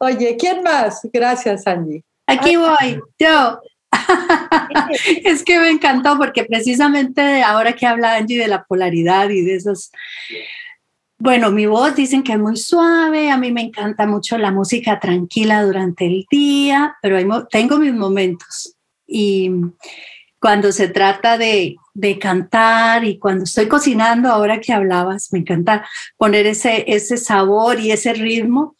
[0.00, 1.00] Oye, ¿quién más?
[1.10, 2.04] Gracias, Angie.
[2.26, 3.60] Aquí voy, yo.
[5.24, 9.54] es que me encantó porque precisamente ahora que habla Angie de la polaridad y de
[9.54, 9.90] esos
[11.22, 14.98] bueno, mi voz dicen que es muy suave, a mí me encanta mucho la música
[14.98, 18.74] tranquila durante el día, pero tengo mis momentos.
[19.06, 19.48] Y
[20.40, 25.86] cuando se trata de, de, cantar y cuando estoy cocinando, ahora que hablabas, me encanta
[26.16, 28.74] poner ese, ese sabor y ese ritmo.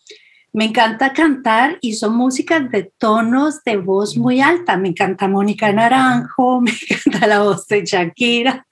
[0.53, 4.77] Me encanta cantar y son músicas de tonos de voz muy alta.
[4.77, 8.67] Me encanta Mónica Naranjo, me encanta la voz de Shakira.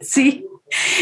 [0.00, 0.44] Sí,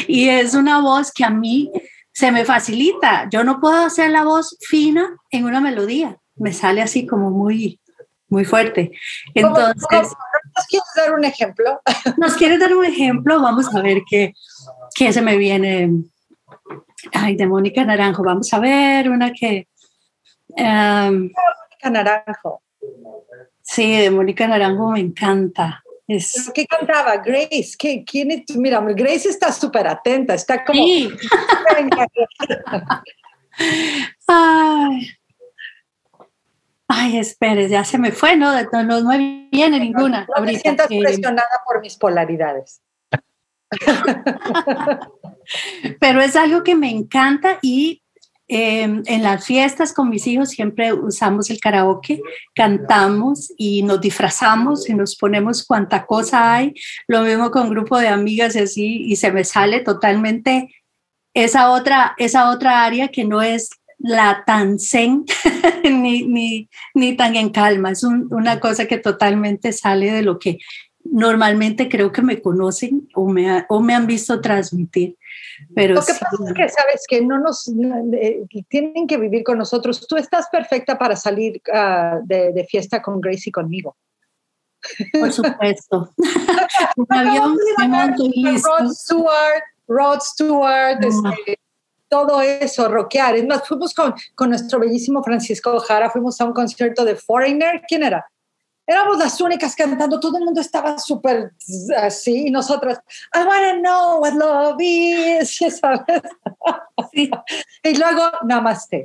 [0.07, 1.70] y es una voz que a mí
[2.12, 3.29] se me facilita.
[3.31, 6.18] Yo no puedo hacer la voz fina en una melodía.
[6.37, 7.81] Me sale así como muy,
[8.29, 8.92] muy fuerte.
[9.35, 11.81] Entonces, ¿nos quieres dar un ejemplo?
[12.18, 13.40] ¿Nos quieres dar un ejemplo?
[13.40, 14.35] Vamos a ver qué,
[14.94, 15.90] qué se me viene.
[17.12, 18.22] Ay, de Mónica Naranjo.
[18.22, 19.68] Vamos a ver una que.
[20.48, 22.62] Um, Mónica Naranjo.
[23.62, 25.83] Sí, de Mónica Naranjo me encanta.
[26.06, 27.16] ¿Qué cantaba?
[27.18, 27.74] Grace.
[27.78, 28.56] ¿Qué, ¿Quién es?
[28.56, 30.84] Mira, Grace está súper atenta, está como...
[30.84, 31.10] Sí.
[34.26, 35.08] Ay.
[36.88, 38.52] Ay, espere, ya se me fue, ¿no?
[38.70, 40.26] No, no me viene ninguna.
[40.36, 42.82] No me sientas presionada por mis polaridades.
[46.00, 48.01] Pero es algo que me encanta y
[48.48, 52.20] Em, en las fiestas con mis hijos siempre usamos el karaoke,
[52.55, 56.74] cantamos y nos disfrazamos y nos ponemos cuanta cosa hay.
[57.07, 60.74] Lo mismo con un grupo de amigas y así, y se me sale totalmente
[61.35, 65.24] esa otra, esa otra área que no es la tan zen
[65.85, 67.92] ni, ni, ni, tan en calma.
[67.92, 70.59] Es una cosa que totalmente sale de lo que
[71.05, 75.16] normalmente creo que me conocen o me, o me han visto transmitir.
[75.75, 79.59] Pero lo que pasa es que sabes que no nos eh, tienen que vivir con
[79.59, 80.07] nosotros.
[80.07, 83.96] Tú estás perfecta para salir uh, de, de, fiesta con Grace y conmigo.
[85.12, 86.11] Por supuesto.
[86.96, 87.57] Un avión,
[88.62, 91.59] Rod Stewart, Rod Stewart, este,
[92.09, 93.37] todo eso, rockear.
[93.37, 97.83] Es más, fuimos con, con nuestro bellísimo Francisco Jara, fuimos a un concierto de Foreigner.
[97.87, 98.27] ¿Quién era?
[98.87, 101.53] Éramos las únicas cantando, todo el mundo estaba súper
[101.97, 103.01] así, y nosotras,
[103.35, 106.23] I wanna know what love is, ¿sabes?
[107.12, 107.31] Sí.
[107.83, 109.05] y luego, namaste.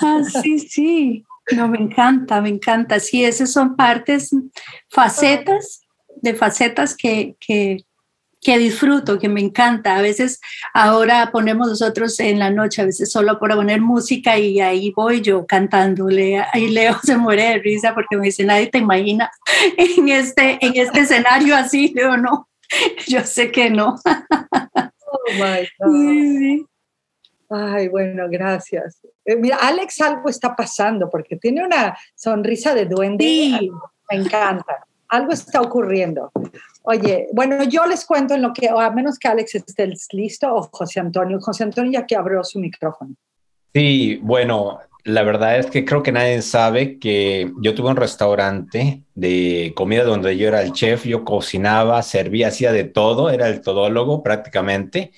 [0.00, 4.30] Ah, sí, sí, no, me encanta, me encanta, sí, esas son partes,
[4.88, 5.82] facetas,
[6.20, 7.84] de facetas que, que,
[8.40, 9.96] que disfruto, que me encanta.
[9.96, 10.40] A veces
[10.72, 15.20] ahora ponemos nosotros en la noche, a veces solo por poner música y ahí voy
[15.20, 16.44] yo cantándole.
[16.52, 19.30] Ahí Leo se muere de risa porque me dice, nadie te imagina
[19.76, 21.92] en este, en este escenario así.
[21.94, 22.48] Leo, no,
[23.06, 23.96] yo sé que no.
[24.04, 26.66] Oh my God.
[27.50, 29.00] Ay, bueno, gracias.
[29.24, 33.24] Eh, mira, Alex algo está pasando porque tiene una sonrisa de duende.
[33.24, 33.70] Sí.
[34.10, 34.86] Me encanta.
[35.08, 36.30] Algo está ocurriendo.
[36.90, 40.54] Oye, bueno, yo les cuento en lo que, o a menos que Alex esté listo,
[40.54, 41.38] o José Antonio.
[41.38, 43.14] José Antonio ya que abrió su micrófono.
[43.74, 49.02] Sí, bueno, la verdad es que creo que nadie sabe que yo tuve un restaurante
[49.14, 53.60] de comida donde yo era el chef, yo cocinaba, servía, hacía de todo, era el
[53.60, 55.12] todólogo prácticamente,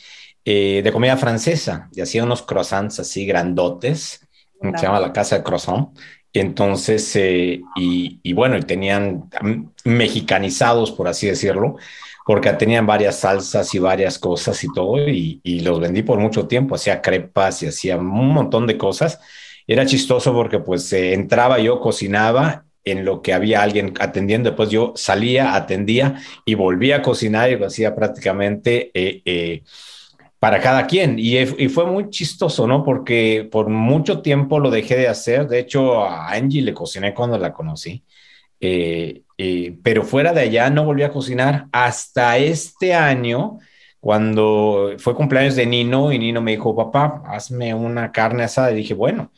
[0.45, 4.27] eh, de comida francesa, y hacía unos croissants así grandotes,
[4.61, 5.91] se llama la casa de croissant,
[6.33, 9.31] entonces, eh, y, bueno, y tenían
[9.85, 11.77] mexicanizados, por así decirlo,
[12.25, 16.77] porque tenían varias salsas y varias cosas y todo, y, los vendí por mucho tiempo,
[16.77, 19.21] hacía crepas y hacía un montón de cosas.
[19.67, 24.71] Era chistoso porque pues eh, entraba yo, cocinaba en lo que había alguien atendiendo, después
[24.71, 29.63] yo salía, atendía y volvía a cocinar y lo hacía prácticamente eh,
[30.41, 31.17] para cada quien.
[31.19, 32.83] Y, fue muy chistoso, ¿no?
[32.83, 35.47] Porque por mucho tiempo lo dejé de hacer.
[35.47, 38.03] De hecho, a Angie le cociné cuando la conocí.
[38.59, 43.59] Eh, eh, pero fuera de allá no volví a cocinar hasta este año,
[44.01, 48.73] cuando fue cumpleaños de Nino y Nino me dijo, papá, hazme una carne asada.
[48.73, 49.31] Y dije, bueno,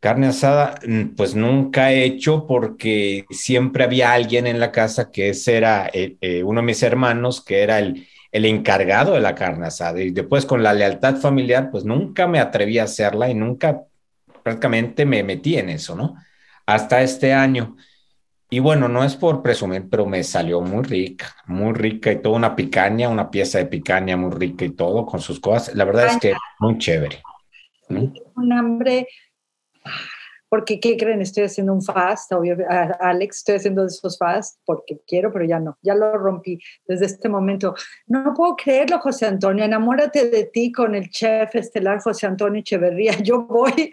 [0.00, 5.32] carne asada, mm, pues nunca he hecho porque siempre había alguien en la casa que
[5.46, 10.02] era eh, uno de mis hermanos, que era el el encargado de la carne asada.
[10.02, 13.82] Y después con la lealtad familiar, pues nunca me atreví a hacerla y nunca
[14.42, 16.16] prácticamente me metí en eso, ¿no?
[16.66, 17.76] Hasta este año.
[18.50, 22.34] Y bueno, no es por presumir, pero me salió muy rica, muy rica y toda
[22.34, 25.72] una picaña, una pieza de picaña muy rica y todo con sus cosas.
[25.76, 27.22] La verdad es que muy chévere.
[27.88, 29.06] Un hambre
[30.54, 31.20] porque ¿qué creen?
[31.20, 32.30] Estoy haciendo un fast,
[33.00, 37.28] Alex, estoy haciendo esos fast porque quiero, pero ya no, ya lo rompí desde este
[37.28, 37.74] momento.
[38.06, 43.18] No puedo creerlo, José Antonio, enamórate de ti con el chef estelar José Antonio Echeverría,
[43.24, 43.90] yo voy.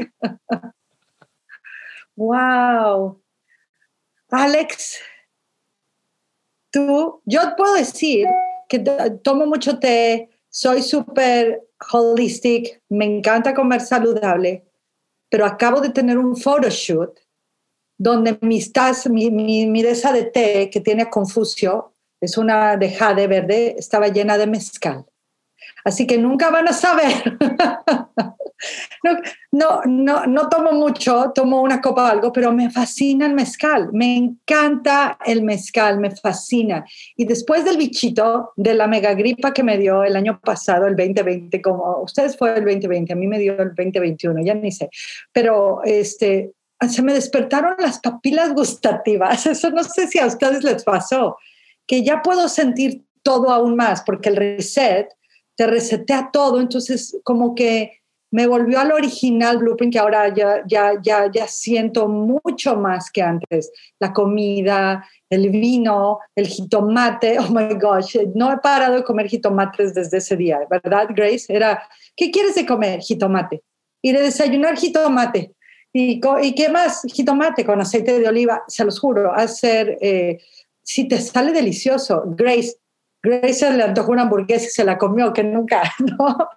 [2.16, 3.20] wow.
[4.30, 5.00] Alex,
[6.70, 8.28] tú, yo puedo decir
[8.70, 8.84] que
[9.24, 11.60] tomo mucho té, soy súper
[11.92, 14.71] holistic, me encanta comer saludable
[15.32, 17.18] pero acabo de tener un photoshoot
[17.98, 18.60] donde mi,
[19.10, 24.38] mi, mi, mi de té que tiene Confucio, es una de jade verde, estaba llena
[24.38, 25.06] de mezcal.
[25.84, 27.38] Así que nunca van a saber.
[29.04, 29.12] no,
[29.52, 33.90] no, no, no, tomo mucho, tomo una copa o algo, pero me fascina el mezcal.
[33.92, 36.86] Me encanta el mezcal, me fascina.
[37.16, 41.62] Y después del bichito, de la megagripa que me dio el año pasado, el 2020,
[41.62, 44.90] como ustedes fue el 2020, a mí me dio el 2021, ya ni sé.
[45.32, 46.52] Pero este,
[46.90, 49.46] se me despertaron las papilas gustativas.
[49.48, 51.38] Eso no sé si a ustedes les pasó,
[51.88, 55.08] que ya puedo sentir todo aún más, porque el reset
[55.56, 60.94] te resetea todo, entonces como que me volvió al original Blueprint que ahora ya, ya,
[61.04, 63.72] ya, ya siento mucho más que antes.
[64.00, 69.94] La comida, el vino, el jitomate, oh my gosh, no he parado de comer jitomates
[69.94, 71.54] desde ese día, ¿verdad, Grace?
[71.54, 71.84] Era,
[72.16, 73.02] ¿qué quieres de comer?
[73.02, 73.64] Jitomate.
[74.02, 75.54] Y de desayunar jitomate.
[75.94, 77.02] ¿Y, ¿Y qué más?
[77.14, 80.40] Jitomate con aceite de oliva, se los juro, hacer, eh,
[80.84, 82.78] si te sale delicioso, Grace,
[83.24, 86.50] Grace le antojó una hamburguesa y se la comió, que nunca, ¿no?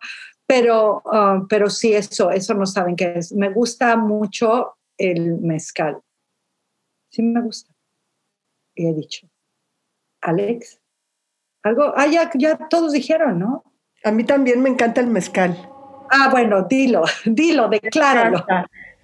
[0.47, 3.33] Pero, um, pero sí, eso, eso no saben qué es.
[3.33, 6.01] Me gusta mucho el mezcal.
[7.11, 7.73] Sí me gusta.
[8.75, 9.29] Y he dicho.
[10.21, 10.81] Alex,
[11.63, 13.65] algo, ah, ya, ya todos dijeron, ¿no?
[14.05, 15.57] A mí también me encanta el mezcal.
[16.11, 18.45] Ah, bueno, dilo, dilo, decláralo.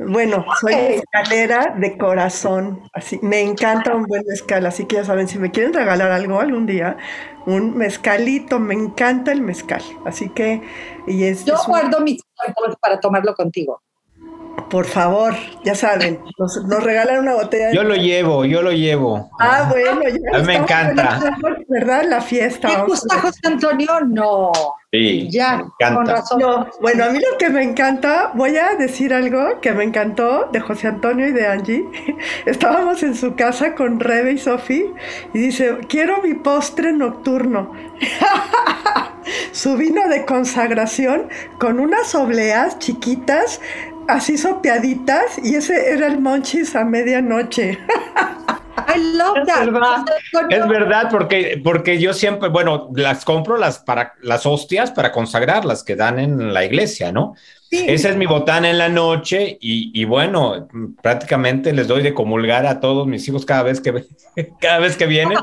[0.08, 5.28] Bueno, soy escalera de corazón, así me encanta un buen mezcal, así que ya saben,
[5.28, 6.96] si me quieren regalar algo algún día,
[7.44, 10.62] un mezcalito, me encanta el mezcal, así que
[11.06, 11.44] y es.
[11.44, 12.22] Yo guardo mis
[12.80, 13.82] para tomarlo contigo.
[14.70, 15.34] Por favor,
[15.64, 17.72] ya saben, nos, regalan una botella.
[17.72, 19.28] Yo lo llevo, yo lo llevo.
[19.40, 21.20] Ah, bueno, ya a mí me encanta.
[21.68, 22.04] ¿Verdad?
[22.06, 22.68] La fiesta.
[22.68, 24.00] ¿Te gusta José Antonio?
[24.06, 24.52] No.
[24.92, 26.68] Sí, ya, con razón.
[26.80, 30.58] bueno, a mí lo que me encanta, voy a decir algo que me encantó de
[30.58, 31.84] José Antonio y de Angie.
[32.46, 34.92] Estábamos en su casa con Rebe y Sofi
[35.32, 37.72] y dice, quiero mi postre nocturno.
[39.52, 41.28] su vino de consagración
[41.58, 43.60] con unas obleas chiquitas
[44.08, 47.78] así sopeaditas y ese era el monchis a medianoche.
[48.88, 49.62] I love that.
[49.62, 50.04] Es verdad,
[50.48, 55.64] es verdad porque, porque yo siempre, bueno, las compro las, para, las hostias para consagrar,
[55.64, 57.34] las que dan en la iglesia, ¿no?
[57.70, 57.84] Sí.
[57.86, 60.68] Esa es mi botana en la noche y, y, bueno,
[61.02, 64.06] prácticamente les doy de comulgar a todos mis hijos cada vez que,
[64.60, 65.38] cada vez que vienen.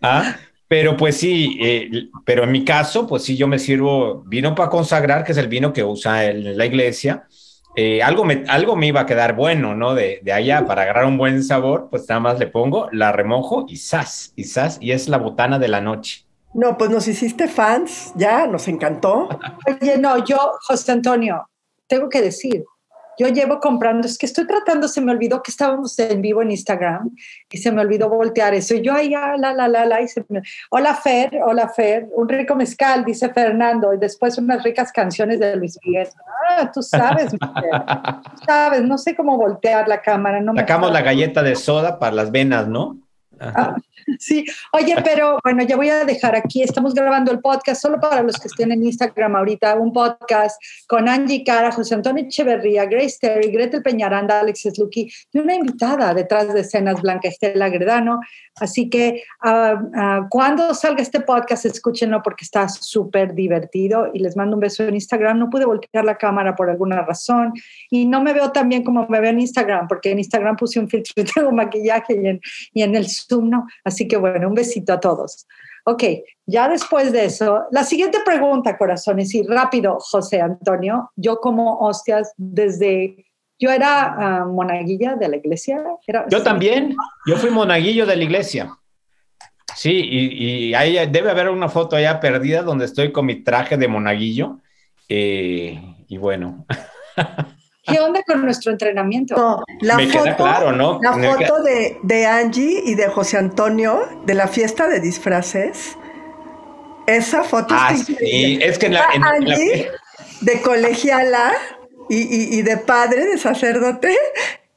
[0.00, 0.36] ¿ah?
[0.66, 4.70] Pero pues sí, eh, pero en mi caso, pues sí, yo me sirvo vino para
[4.70, 7.26] consagrar, que es el vino que usa en la iglesia
[7.76, 9.94] eh, algo, me, algo me iba a quedar bueno, ¿no?
[9.94, 13.66] De, de, allá, para agarrar un buen sabor, pues nada más le pongo, la remojo
[13.68, 16.26] y sas, y sas, y es la botana de la noche.
[16.54, 19.28] No, pues nos hiciste fans, ya, nos encantó.
[19.66, 21.48] Oye, no, yo, José Antonio,
[21.86, 22.64] tengo que decir,
[23.18, 26.52] yo llevo comprando, es que estoy tratando, se me olvidó que estábamos en vivo en
[26.52, 27.10] Instagram
[27.50, 28.74] y se me olvidó voltear eso.
[28.74, 30.42] Y yo ahí, la, la, la, la, y se me...
[30.70, 35.56] Hola Fer, hola Fer, un rico mezcal, dice Fernando, y después unas ricas canciones de
[35.56, 36.08] Luis Miguel.
[36.48, 37.38] Ah, tú sabes, tú
[38.46, 40.40] sabes, no sé cómo voltear la cámara.
[40.40, 42.98] No Sacamos la galleta de soda para las venas, ¿no?
[43.40, 43.76] Ah,
[44.18, 48.22] sí, oye, pero bueno, ya voy a dejar aquí, estamos grabando el podcast solo para
[48.22, 53.18] los que estén en Instagram ahorita, un podcast con Angie Cara, José Antonio Echeverría, Grace
[53.20, 58.20] Terry, Gretel Peñaranda, Alexis Lucky y una invitada detrás de escenas, Blanca Estela Gredano.
[58.60, 64.56] Así que uh, cuando salga este podcast, escúchenlo porque está súper divertido y les mando
[64.56, 65.38] un beso en Instagram.
[65.38, 67.52] No pude voltear la cámara por alguna razón
[67.90, 70.80] y no me veo tan bien como me veo en Instagram porque en Instagram puse
[70.80, 72.40] un filtro y tengo maquillaje y en,
[72.72, 73.06] y en el
[73.84, 75.46] Así que bueno, un besito a todos.
[75.84, 76.04] Ok,
[76.46, 82.32] ya después de eso, la siguiente pregunta, corazones, y rápido, José Antonio, yo como hostias
[82.36, 83.24] desde
[83.58, 85.82] yo era uh, monaguilla de la iglesia.
[86.30, 86.94] Yo también,
[87.26, 88.76] yo fui monaguillo de la iglesia.
[89.74, 93.76] Sí, y, y ahí debe haber una foto allá perdida donde estoy con mi traje
[93.76, 94.60] de monaguillo.
[95.08, 96.66] Eh, y bueno.
[97.88, 99.34] ¿Qué onda con nuestro entrenamiento?
[99.36, 100.98] No, la Me foto, queda claro, ¿no?
[101.02, 105.96] La foto de, de, Angie y de José Antonio de la fiesta de disfraces.
[107.06, 108.58] Esa foto ah, sí.
[108.60, 109.90] es que en la, en, Angie,
[110.42, 111.52] de colegiala
[112.10, 114.16] y, de padre, de sacerdote.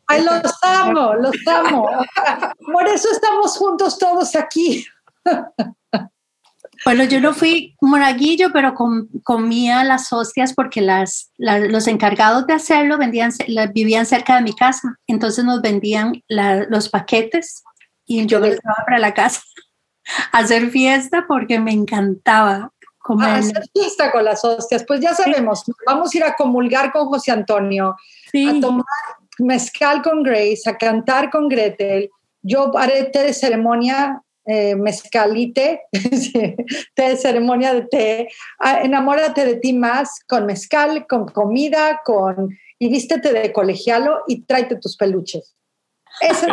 [0.07, 1.89] Ay, los amo, los amo.
[2.73, 4.85] Por eso estamos juntos todos aquí.
[6.83, 8.73] Bueno, yo no fui monaguillo, pero
[9.23, 13.31] comía las hostias porque las, los encargados de hacerlo vendían,
[13.73, 14.97] vivían cerca de mi casa.
[15.05, 17.63] Entonces nos vendían los paquetes
[18.05, 19.41] y yo me estaba para la casa
[20.31, 22.71] a hacer fiesta porque me encantaba
[23.19, 24.83] a hacer fiesta con las hostias.
[24.87, 27.95] Pues ya sabemos, vamos a ir a comulgar con José Antonio,
[28.33, 28.85] a tomar
[29.39, 32.09] mezcal con Grace, a cantar con Gretel.
[32.41, 34.21] Yo haré té de ceremonia,
[34.51, 35.81] eh, mezcalite,
[36.95, 38.27] té de ceremonia de té.
[38.59, 44.41] Ah, enamórate de ti más con mezcal, con comida, con y vístete de colegialo y
[44.43, 45.55] tráete tus peluches.
[46.19, 46.45] Eso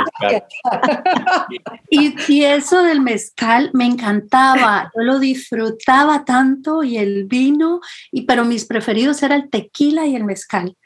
[1.90, 7.80] y, y, eso del mezcal me encantaba, yo lo disfrutaba tanto y el vino,
[8.12, 10.76] y, pero mis preferidos eran el tequila y el mezcal.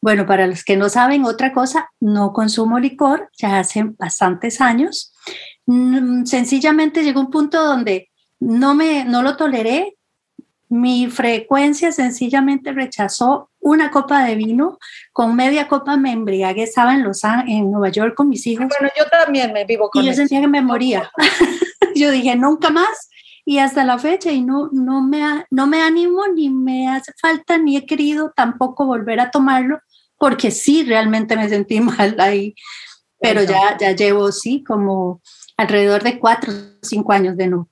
[0.00, 5.12] Bueno, para los que no saben otra cosa, no consumo licor ya hace bastantes años.
[5.66, 8.10] Mm, sencillamente llegó un punto donde
[8.40, 9.96] no, me, no lo toleré,
[10.72, 14.78] mi frecuencia sencillamente rechazó una copa de vino,
[15.12, 18.66] con media copa me embriagué, estaba en, Los en Nueva York con mis hijos.
[18.68, 21.10] Bueno, yo también me vivo con Y yo sentía que me moría.
[21.94, 23.10] yo dije, nunca más.
[23.44, 27.58] Y hasta la fecha, y no, no, me, no me animo, ni me hace falta,
[27.58, 29.78] ni he querido tampoco volver a tomarlo,
[30.16, 32.54] porque sí, realmente me sentí mal ahí.
[33.20, 35.20] Pero ya, ya llevo, sí, como
[35.62, 37.68] alrededor de cuatro o cinco años de no,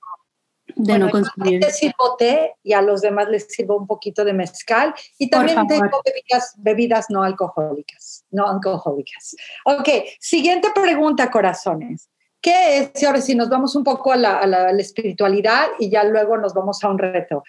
[0.77, 1.61] de no consumir.
[1.61, 5.67] Yo sirvo té y a los demás les sirvo un poquito de mezcal y también
[5.67, 9.37] tengo bebidas, bebidas no alcohólicas, no alcohólicas.
[9.65, 9.89] Ok,
[10.19, 12.09] siguiente pregunta, corazones.
[12.41, 15.91] ¿Qué es, y ahora si nos vamos un poco a la, a la, espiritualidad y
[15.91, 17.43] ya luego nos vamos a un reto?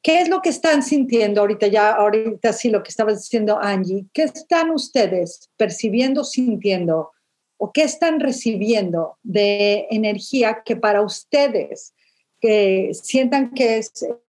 [0.00, 1.66] ¿Qué es lo que están sintiendo ahorita?
[1.66, 4.06] Ya, ahorita sí, lo que estaba diciendo Angie.
[4.12, 7.10] ¿Qué están ustedes percibiendo, sintiendo?
[7.58, 11.92] ¿O qué están recibiendo de energía que para ustedes,
[12.40, 13.92] que sientan que es,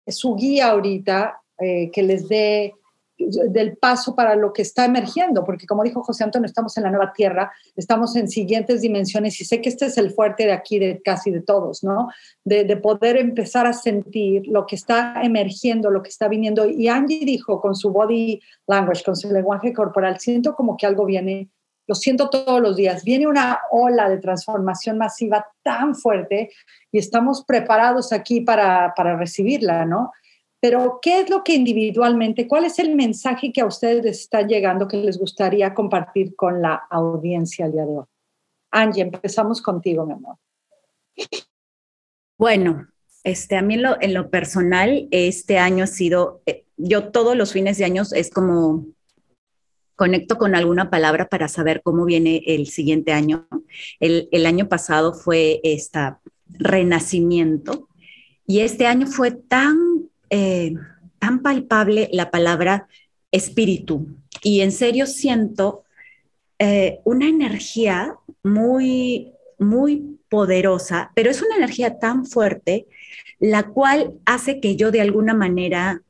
[0.06, 2.72] su guía ahorita, eh, que les dé
[3.18, 6.90] del paso para lo que está emergiendo, porque como dijo José Antonio, estamos en la
[6.90, 10.78] nueva tierra, estamos en siguientes dimensiones y sé que este es el fuerte de aquí,
[10.78, 12.08] de casi de todos, ¿no?
[12.44, 16.66] De, de poder empezar a sentir lo que está emergiendo, lo que está viniendo.
[16.66, 21.04] Y Angie dijo con su body language, con su lenguaje corporal, siento como que algo
[21.04, 21.48] viene,
[21.88, 26.50] lo siento todos los días, viene una ola de transformación masiva tan fuerte
[26.92, 30.12] y estamos preparados aquí para, para recibirla, ¿no?
[30.60, 34.42] Pero, ¿qué es lo que individualmente, cuál es el mensaje que a ustedes les está
[34.42, 38.04] llegando que les gustaría compartir con la audiencia el día de hoy?
[38.70, 40.36] Angie, empezamos contigo, mi amor.
[42.36, 42.88] Bueno,
[43.24, 47.36] este, a mí en lo, en lo personal, este año ha sido, eh, yo todos
[47.36, 48.84] los fines de año es como
[49.98, 53.48] conecto con alguna palabra para saber cómo viene el siguiente año.
[53.98, 57.88] El, año pasado fue esta renacimiento
[58.46, 59.76] y este año fue tan
[60.30, 60.74] eh,
[61.18, 62.86] tan palpable la palabra
[63.32, 64.06] espíritu
[64.42, 65.84] y en serio siento
[66.60, 72.86] eh, una energía muy, muy poderosa, pero es una energía tan fuerte,
[73.40, 76.02] la cual hace que yo de alguna manera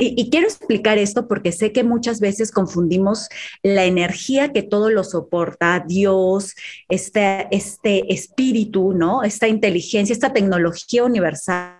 [0.00, 3.28] y, quiero explicar esto porque sé que muchas veces confundimos
[3.62, 6.54] la energía que todo lo soporta, Dios,
[6.88, 9.22] este, este espíritu, ¿no?
[9.22, 11.76] Esta inteligencia, esta tecnología universal,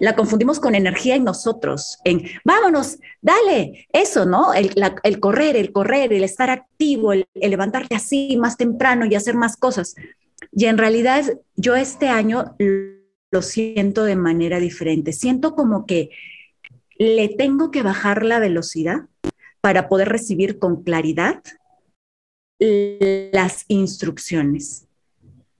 [0.00, 4.52] la confundimos con energía en nosotros, en vámonos, dale, eso, ¿no?
[4.52, 4.70] El,
[5.20, 9.94] correr, el correr, el estar activo, el, levantarte así más temprano y hacer más cosas.
[10.52, 11.24] Y en realidad
[11.56, 12.56] yo este año
[13.30, 15.12] lo siento de manera diferente.
[15.12, 16.10] Siento como que
[16.98, 19.06] le tengo que bajar la velocidad
[19.60, 21.42] para poder recibir con claridad
[22.58, 24.86] las instrucciones.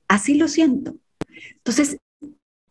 [0.09, 0.97] Así lo siento.
[1.57, 1.99] Entonces,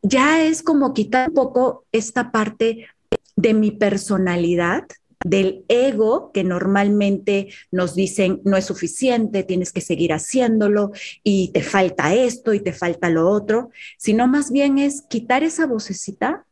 [0.01, 2.87] ya es como quitar un poco esta parte
[3.35, 4.85] de mi personalidad,
[5.25, 10.91] del ego que normalmente nos dicen no es suficiente, tienes que seguir haciéndolo
[11.23, 15.65] y te falta esto y te falta lo otro, sino más bien es quitar esa
[15.65, 16.45] vocecita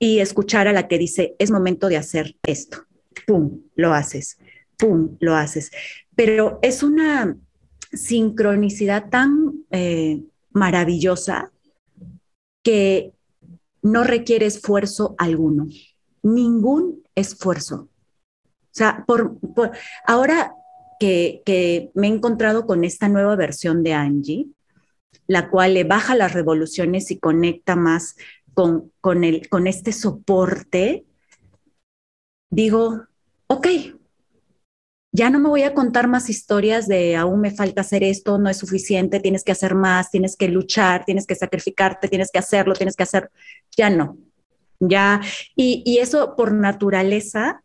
[0.00, 2.86] y escuchar a la que dice es momento de hacer esto.
[3.26, 4.38] Pum, lo haces.
[4.76, 5.70] Pum, lo haces.
[6.16, 7.36] Pero es una
[7.92, 11.52] sincronicidad tan eh, maravillosa
[12.62, 13.12] que
[13.82, 15.68] no requiere esfuerzo alguno,
[16.22, 17.88] ningún esfuerzo.
[18.42, 19.38] O sea, por,
[20.06, 20.54] ahora
[20.98, 24.46] que, me he encontrado con esta nueva versión de Angie,
[25.26, 28.16] la cual le baja las revoluciones y conecta más
[28.54, 31.04] con, con, el, con este soporte,
[32.50, 33.06] digo,
[33.46, 33.66] ok,
[35.12, 38.48] ya no me voy a contar más historias de aún me falta hacer esto, no
[38.48, 42.74] es suficiente, tienes que hacer más, tienes que luchar, tienes que sacrificarte, tienes que hacerlo,
[42.74, 43.30] tienes que hacer,
[43.76, 44.18] ya no,
[44.78, 45.20] ya,
[45.56, 47.62] y, eso por naturaleza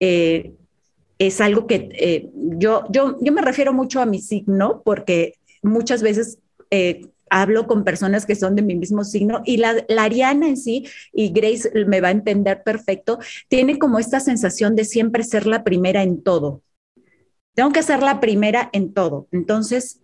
[0.00, 0.54] eh,
[1.18, 6.02] es algo que eh, yo, yo, yo me refiero mucho a mi signo porque muchas
[6.02, 6.38] veces...
[6.70, 10.56] Eh, hablo con personas que son de mi mismo signo y la, la, Ariana en
[10.56, 13.18] sí, y Grace me va a entender perfecto,
[13.48, 16.62] tiene como esta sensación de siempre ser la primera en todo.
[17.54, 19.26] Tengo que ser la primera en todo.
[19.32, 20.00] Entonces,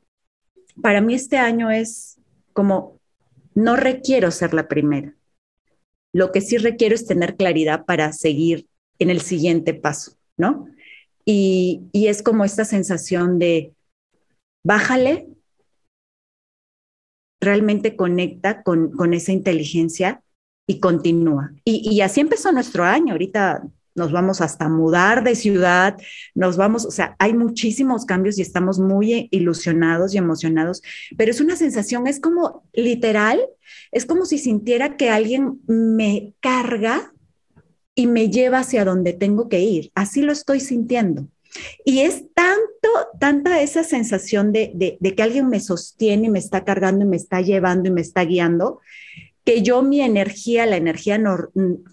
[0.83, 2.19] para mí este año es
[2.53, 3.01] como,
[3.55, 5.15] no requiero ser la primera.
[6.13, 8.67] Lo que sí requiero es tener claridad para seguir
[8.99, 10.69] en el siguiente paso, ¿no?
[11.25, 13.73] Y, y es como esta sensación de,
[14.63, 15.29] bájale,
[17.45, 20.23] realmente conecta con, con esa inteligencia
[20.67, 21.53] y continúa.
[21.65, 23.13] Y, y, así empezó nuestro año.
[23.13, 23.63] Ahorita
[23.95, 25.97] nos vamos hasta mudar de ciudad,
[26.35, 30.83] nos vamos, o sea, hay muchísimos cambios y estamos muy ilusionados y emocionados,
[31.17, 33.41] pero es una sensación, es como literal,
[33.93, 37.13] es como si sintiera que alguien me carga
[37.95, 39.93] y me lleva hacia donde tengo que ir.
[39.95, 41.29] Así lo estoy sintiendo.
[41.85, 42.74] Y es tanto,
[43.19, 47.41] tanta esa sensación de, de, que alguien me sostiene me está cargando y me está
[47.41, 48.81] llevando y me está guiando,
[49.45, 51.21] que yo mi energía, la energía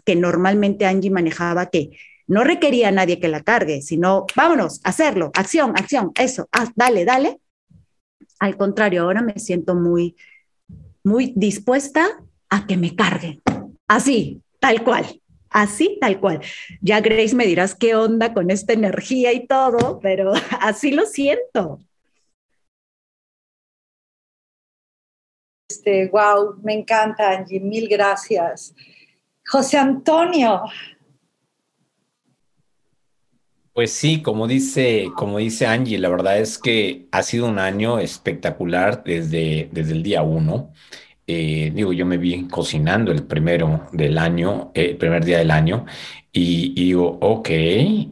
[0.05, 1.91] que normalmente Angie manejaba, que
[2.27, 7.03] no requería a nadie que la cargue, sino vámonos, hacerlo, acción, acción, eso, ah, dale,
[7.03, 7.41] dale.
[8.39, 10.15] Al contrario, ahora me siento muy,
[11.03, 13.41] muy dispuesta a que me carguen.
[13.87, 15.20] Así, tal cual,
[15.51, 16.41] así, tal cual.
[16.81, 21.79] Ya Grace me dirás qué onda con esta energía y todo, pero así lo siento.
[25.69, 28.73] Este, wow, me encanta, Angie, mil gracias.
[29.47, 30.63] José Antonio.
[33.73, 37.99] Pues sí, como dice, como dice Angie, la verdad es que ha sido un año
[37.99, 40.73] espectacular desde, desde el día uno.
[41.33, 45.85] Eh, digo, yo me vi cocinando el primero del año, el primer día del año,
[46.33, 47.49] y, digo, ok,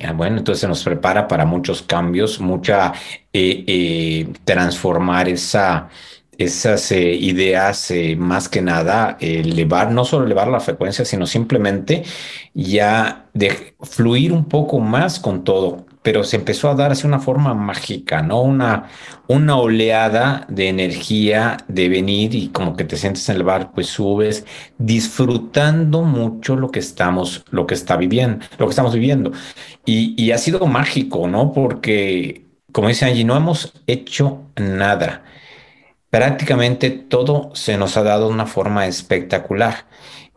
[0.06, 2.94] ah, bueno, entonces se nos prepara para muchos cambios, mucha
[3.34, 5.90] eh, eh, transformar esa
[6.40, 12.04] esas eh, ideas, eh, más que nada, elevar, no solo elevar la frecuencia, sino simplemente
[12.54, 13.30] ya
[13.82, 15.86] fluir un poco más con todo.
[16.02, 18.42] Pero se empezó a dar una forma mágica, ¿no?
[18.42, 18.90] Una,
[19.28, 23.88] una oleada de energía de venir y como que te sientes en el bar, pues
[23.88, 24.46] subes
[24.78, 29.32] disfrutando mucho lo que estamos, lo que está viviendo, lo que estamos viviendo.
[29.86, 31.52] Y, ha sido mágico, ¿no?
[31.52, 35.24] Porque, como dice Angie, no hemos hecho nada
[36.10, 39.86] prácticamente todo se nos ha dado una forma espectacular.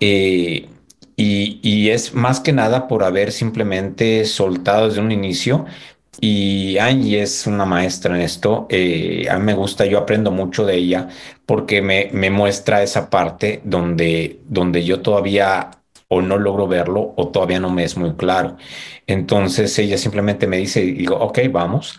[0.01, 0.69] Eh,
[1.17, 5.67] y, es más que nada por haber simplemente soltado desde un inicio.
[6.21, 8.67] Y Angie es una maestra en esto.
[8.71, 11.09] Eh, a mí me gusta, yo aprendo mucho de ella
[11.47, 15.71] porque me, me muestra esa parte donde, donde yo todavía
[16.09, 18.57] o no logro verlo o todavía no me es muy claro.
[19.07, 21.99] Entonces ella simplemente me dice, digo, ok, vamos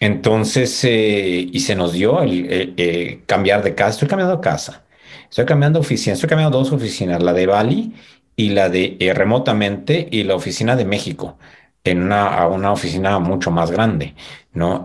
[0.00, 3.90] entonces, eh, y se nos dio el, eh, cambiar de casa.
[3.90, 4.84] Estoy cambiando de casa.
[5.28, 6.14] Estoy cambiando oficina.
[6.14, 7.94] Estoy cambiando dos oficinas, la de Bali
[8.40, 11.38] y la de eh, remotamente y la oficina de México,
[11.84, 14.14] en una, una oficina mucho más grande,
[14.52, 14.84] ¿no?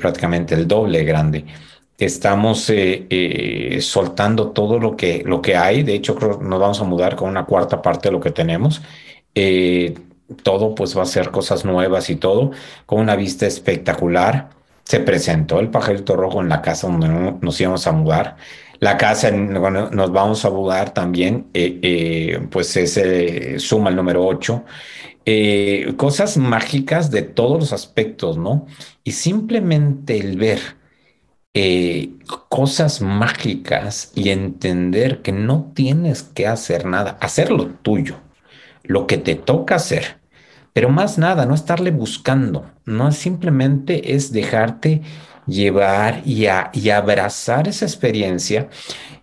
[0.00, 1.44] prácticamente el doble grande.
[1.98, 2.70] Estamos
[3.80, 5.82] soltando todo lo que, lo que hay.
[5.82, 8.82] De hecho, creo nos vamos a mudar con una cuarta parte de lo que tenemos
[10.42, 12.50] todo pues va a ser cosas nuevas y todo,
[12.86, 14.50] con una vista espectacular.
[14.84, 18.36] Se presentó el pajarito rojo en la casa donde nos íbamos a mudar.
[18.80, 24.64] La casa, nos vamos a mudar también, eh, eh, pues ese suma el número 8.
[25.24, 28.66] Eh, cosas mágicas de todos los aspectos, ¿no?
[29.04, 30.60] Y simplemente el ver
[32.48, 38.20] cosas mágicas y entender que no tienes que hacer nada, hacer lo tuyo,
[38.84, 40.18] lo que te toca hacer
[40.78, 45.02] pero más nada, no estarle buscando, no simplemente es dejarte
[45.48, 48.68] llevar y, abrazar esa experiencia.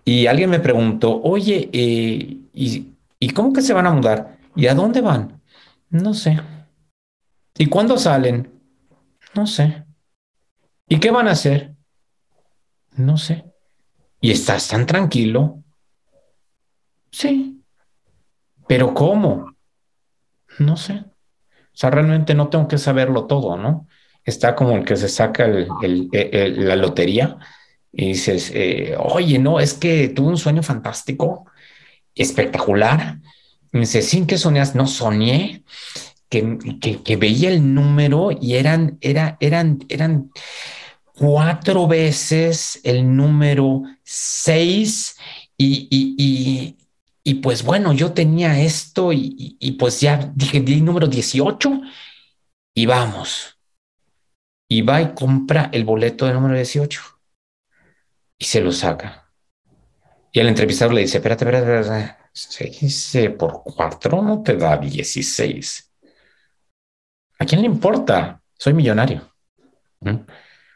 [0.03, 4.37] Y alguien me preguntó, oye, eh, ¿y, ¿y cómo que se van a mudar?
[4.55, 5.41] ¿Y a dónde van?
[5.89, 6.39] No sé.
[7.57, 8.51] ¿Y cuándo salen?
[9.33, 9.85] No sé.
[10.87, 11.75] ¿Y qué van a hacer?
[12.91, 13.45] No sé.
[14.21, 15.63] ¿Y estás tan tranquilo?
[17.11, 17.63] Sí.
[18.67, 19.55] ¿Pero cómo?
[20.59, 20.93] No sé.
[20.93, 23.87] O sea, realmente no tengo que saberlo todo, ¿no?
[24.25, 27.37] Está como el que se saca la lotería
[27.91, 31.45] y dices, eh, oye, no, es que tuve un sueño fantástico,
[32.15, 33.19] espectacular.
[33.71, 34.75] Y me dice, ¿sin qué soñas?
[34.75, 35.63] No soñé
[36.29, 36.57] que,
[37.03, 40.31] que, veía el número y eran, era, eran, eran
[41.13, 45.15] cuatro veces el número seis
[45.57, 46.75] y, y,
[47.27, 51.81] y pues bueno, yo tenía esto y, pues ya dije, di número 18
[52.75, 53.54] y vamos.
[54.67, 57.01] Y va y compra el boleto de número 18
[58.37, 59.31] y se lo saca.
[60.31, 65.93] Y el entrevistador le dice, espérate, espérate, espérate, 6 por 4 no te da 16.
[67.39, 68.41] ¿A quién le importa?
[68.57, 69.31] Soy millonario.
[70.01, 70.09] ¿Mm?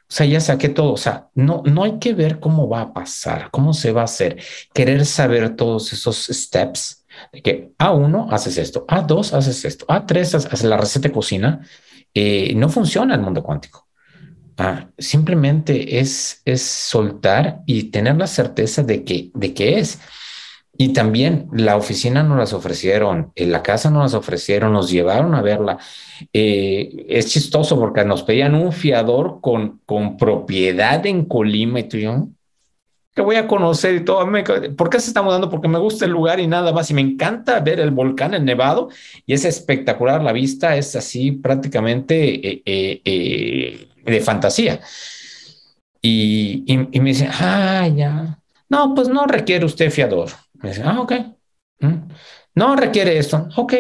[0.10, 0.94] O sea, ya saqué todo.
[0.94, 4.06] O sea, no, no hay que ver cómo va a pasar, cómo se va a
[4.06, 4.42] hacer.
[4.74, 10.64] Querer saber todos esos steps de que A1 haces esto, A2 haces esto, A3 haces
[10.64, 11.62] la receta de cocina.
[12.14, 13.88] Eh, no funciona el mundo cuántico.
[14.58, 20.00] Ah, simplemente es, es soltar y tener la certeza de que, de que es.
[20.78, 25.36] Y también la oficina nos las ofrecieron, en la casa nos las ofrecieron, nos llevaron
[25.36, 25.78] a verla.
[26.32, 31.98] Eh, es chistoso porque nos pedían un fiador con, con propiedad en Colima y tú
[33.20, 34.26] que voy a conocer y todo.
[34.78, 35.50] ¿Por qué se está mudando?
[35.50, 36.90] Porque me gusta el lugar y nada más.
[36.90, 38.88] Y me encanta ver el volcán, el nevado,
[39.26, 40.24] y es espectacular.
[40.24, 44.80] La vista es así prácticamente eh, eh, de fantasía.
[46.02, 48.40] Y, y, y me dice, ah, ya.
[48.70, 50.30] No, pues no requiere usted fiador.
[50.54, 51.14] Me dice, ah, ok.
[51.82, 52.08] Mm.
[52.56, 53.50] No requiere esto.
[53.58, 53.74] Ok.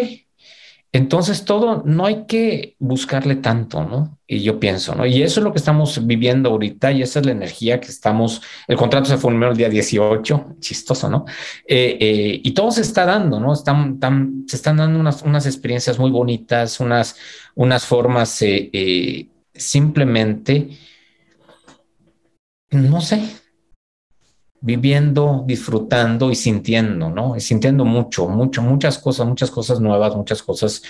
[0.91, 4.17] Entonces todo no hay que buscarle tanto, ¿no?
[4.25, 5.05] Y yo pienso, ¿no?
[5.05, 8.41] Y eso es lo que estamos viviendo ahorita y esa es la energía que estamos,
[8.67, 11.25] el contrato se formó el día 18, chistoso, ¿no?
[11.67, 13.53] Eh, eh, y todo se está dando, ¿no?
[13.53, 13.99] Están,
[14.47, 17.17] se están dando unas, unas experiencias muy bonitas, unas,
[17.53, 20.69] unas formas eh, simplemente,
[22.71, 23.21] no sé,
[24.61, 27.39] viviendo, disfrutando y sintiendo, ¿no?
[27.39, 30.81] Sintiendo mucho, mucho, muchas cosas, muchas cosas nuevas, muchas cosas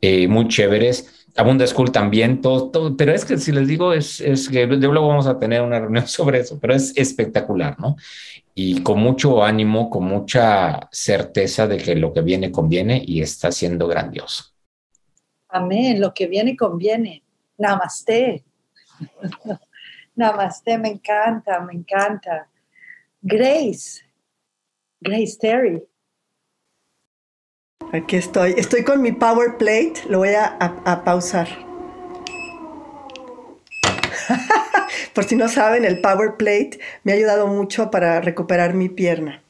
[0.00, 1.26] eh, muy chéveres.
[1.36, 5.08] Abunda School también, todo, todo, pero es que si les digo, es, es que luego
[5.08, 7.96] vamos a tener una reunión sobre eso, pero es espectacular, ¿no?
[8.54, 13.52] Y con mucho ánimo, con mucha certeza de que lo que viene conviene y está
[13.52, 14.44] siendo grandioso.
[15.48, 17.22] Amén, lo que viene conviene.
[17.58, 18.44] Namaste.
[20.16, 22.48] Namaste, me encanta, me encanta.
[23.28, 24.04] Grace,
[25.00, 25.82] Grace Terry.
[27.92, 31.48] Aquí estoy, estoy con mi power plate, lo voy a, a pausar.
[35.12, 39.42] Por si no saben, el power plate me ha ayudado mucho para recuperar mi pierna.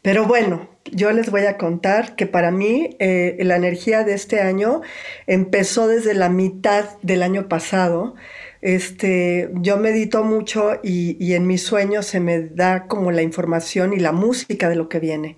[0.00, 4.40] Pero bueno, yo les voy a contar que para mí eh, la energía de este
[4.40, 4.80] año
[5.26, 8.14] empezó desde la mitad del año pasado.
[8.62, 13.98] Este, yo medito mucho y, en mis sueños se me da como la información y
[13.98, 15.36] la música de lo que viene.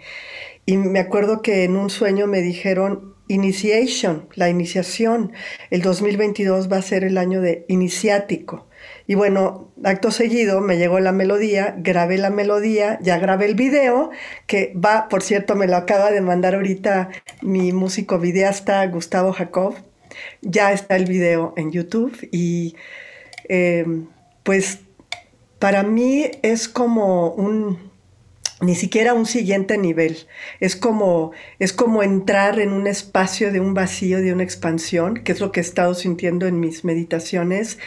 [0.67, 5.33] Y me acuerdo que en un sueño me dijeron initiation, la iniciación.
[5.71, 8.69] El 2022 va a ser el año de iniciático.
[9.07, 14.11] Y bueno, acto seguido me llegó la melodía, grabé la melodía, ya grabé el video,
[14.47, 17.11] que va, por cierto, me lo acaba de mandar ahorita
[17.41, 19.75] mi músico videasta Gustavo Jacob.
[20.43, 22.75] Ya está el video en YouTube y
[23.49, 23.85] eh,
[24.43, 24.81] pues
[25.59, 27.93] para mí es como un,
[28.61, 30.17] ni siquiera un siguiente nivel.
[30.61, 35.33] Es como, es como entrar en un espacio de un vacío, de una expansión, que
[35.33, 37.79] es lo que he estado sintiendo en mis meditaciones,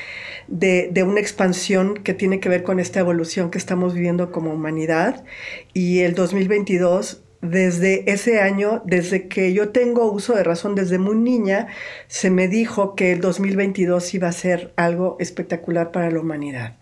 [0.48, 4.54] de, de una expansión que tiene que ver con esta evolución que estamos viviendo como
[4.54, 5.26] humanidad.
[5.74, 11.16] Y el 2022 desde ese año, desde que yo tengo uso de razón, desde muy
[11.16, 11.68] niña,
[12.08, 16.78] se me dijo que el 2022 iba a ser algo espectacular para la humanidad.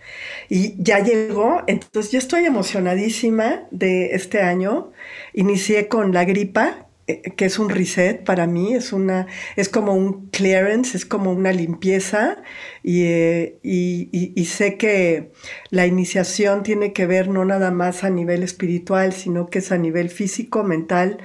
[0.50, 4.92] Y ya llegó, entonces yo estoy emocionadísima de este año.
[5.34, 10.28] Inicié con la gripa, que es un reset para mí, es, una, es como un
[10.30, 12.42] clearance, es como una limpieza
[12.84, 15.32] eh, y, y, sé que
[15.70, 19.78] la iniciación tiene que ver no nada más a nivel espiritual, sino que es a
[19.78, 21.18] nivel físico, mental,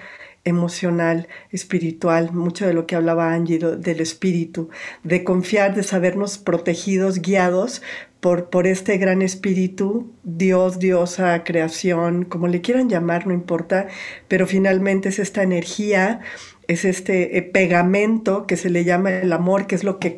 [0.45, 4.71] emocional, espiritual, mucho de lo que hablaba Angie del espíritu,
[5.05, 7.83] de confiar, de sabernos protegidos, guiados
[8.21, 13.89] por, por este gran espíritu, Dios, diosa, creación, como le quieran llamar, no importa,
[14.27, 16.21] pero finalmente es esta energía,
[16.67, 20.17] es este eh, pegamento que se le llama el amor, que es lo que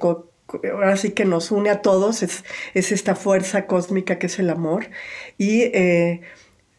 [0.72, 2.44] ahora sí que nos une a todos, es,
[2.74, 4.88] es esta fuerza cósmica que es el amor.
[5.36, 6.22] Y eh,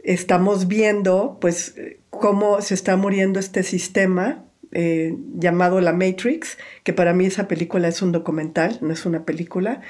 [0.04, 1.76] estamos viendo, pues,
[2.10, 7.88] cómo se está muriendo este sistema eh, llamado La Matrix, que para mí esa película
[7.88, 9.82] es un documental, no es una película,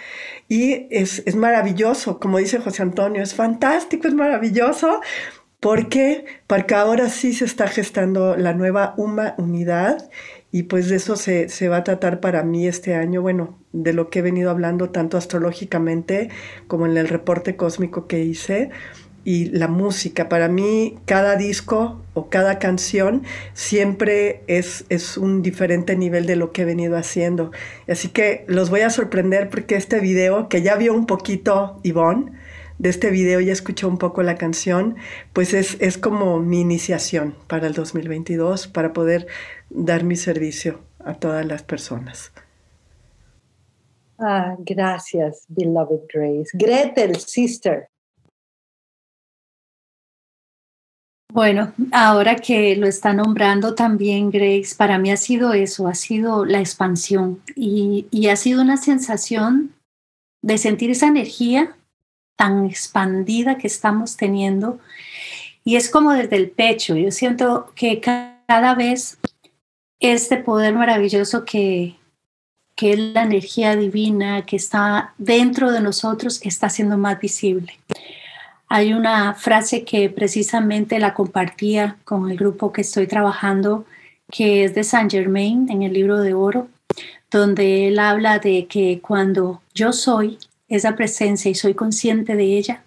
[0.48, 5.02] y es, es maravilloso, como dice José Antonio, es fantástico, es maravilloso,
[5.62, 10.10] porque, porque ahora sí se está gestando la nueva humanidad
[10.52, 13.94] y pues de eso se, se, va a tratar para mí este año, bueno, de
[13.94, 16.30] lo que he venido hablando tanto astrológicamente
[16.68, 18.72] como en el reporte cósmico que hice,
[19.24, 20.30] y la música.
[20.30, 26.52] Para mí, cada disco o cada canción siempre es, es un diferente nivel de lo
[26.52, 27.52] que he venido haciendo.
[27.88, 32.32] Así que los voy a sorprender porque este video, que ya vio un poquito Ivonne,
[32.80, 34.96] de este video ya escuchó un poco la canción,
[35.34, 39.28] pues es, es como mi iniciación para el 2022, para poder
[39.70, 42.32] dar mi servicio a todas las personas.
[44.18, 46.50] Ah, gracias, beloved Grace.
[46.54, 47.91] Gretel, sister.
[51.34, 56.44] Bueno, ahora que lo está nombrando también Grace, para mí ha sido eso, ha sido
[56.44, 59.74] la expansión y, ha sido una sensación
[60.42, 61.74] de sentir esa energía
[62.36, 64.80] tan expandida que estamos teniendo
[65.64, 66.98] y es como desde el pecho.
[66.98, 69.18] Yo siento que cada vez
[70.02, 71.96] este poder maravilloso que,
[72.76, 77.80] que es la energía divina que está dentro de nosotros está siendo más visible.
[78.74, 83.84] Hay una frase que precisamente la compartía con el grupo que estoy trabajando,
[84.32, 86.70] que es de Saint Germain en el libro de oro,
[87.30, 90.38] donde él habla de que cuando yo soy
[90.70, 92.82] esa presencia y soy consciente de ella,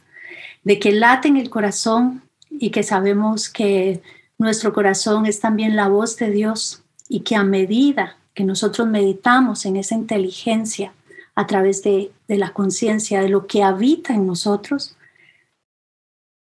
[0.62, 4.00] de que late en el corazón y que sabemos que
[4.38, 9.66] nuestro corazón es también la voz de Dios y que a medida que nosotros meditamos
[9.66, 10.94] en esa inteligencia
[11.34, 14.93] a través de, de la conciencia de lo que habita en nosotros,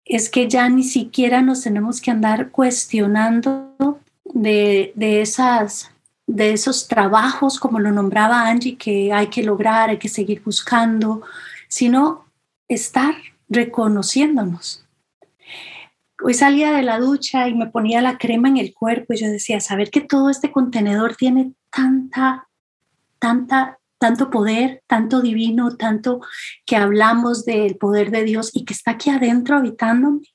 [0.05, 5.91] es que ya ni siquiera nos tenemos que andar cuestionando de, esas,
[6.27, 11.21] de esos trabajos, como lo nombraba Angie, que hay que lograr, hay que seguir buscando,
[11.67, 12.25] sino
[12.67, 13.15] estar
[13.49, 14.85] reconociéndonos.
[16.21, 19.27] Hoy salía de la ducha y me ponía la crema en el cuerpo y yo
[19.27, 22.47] decía, saber que todo este contenedor tiene tanta,
[23.19, 26.19] tanta, tanto poder, tanto divino, tanto
[26.65, 30.27] que hablamos del poder de Dios y que está aquí adentro habitándome,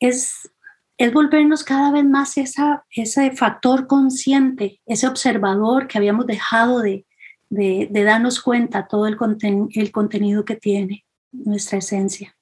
[0.00, 0.50] es,
[0.96, 7.04] es volvernos cada vez más esa, ese factor consciente, ese observador que habíamos dejado de,
[7.50, 9.18] de, darnos cuenta todo el,
[9.74, 12.34] el contenido que tiene nuestra esencia.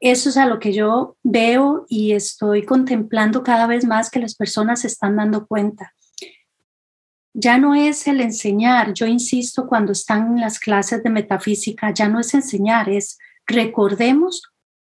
[0.00, 4.34] Eso es a lo que yo veo y estoy contemplando cada vez más que las
[4.34, 5.94] personas se están dando cuenta.
[7.38, 12.08] Ya no es el enseñar, yo insisto cuando están en las clases de metafísica, ya
[12.08, 14.40] no es enseñar, es recordemos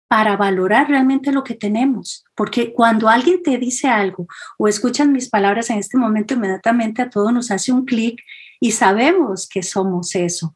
[0.09, 2.25] para valorar realmente lo que tenemos.
[2.35, 4.27] Porque cuando alguien te dice algo
[4.57, 8.21] o escuchan mis palabras en este momento, inmediatamente a todos nos hace un clic
[8.59, 10.53] y sabemos que somos eso.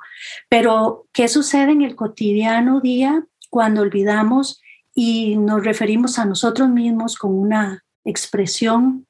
[0.50, 4.62] Pero, ¿qué sucede en el cotidiano día cuando olvidamos
[4.94, 9.08] y nos referimos a nosotros mismos con una expresión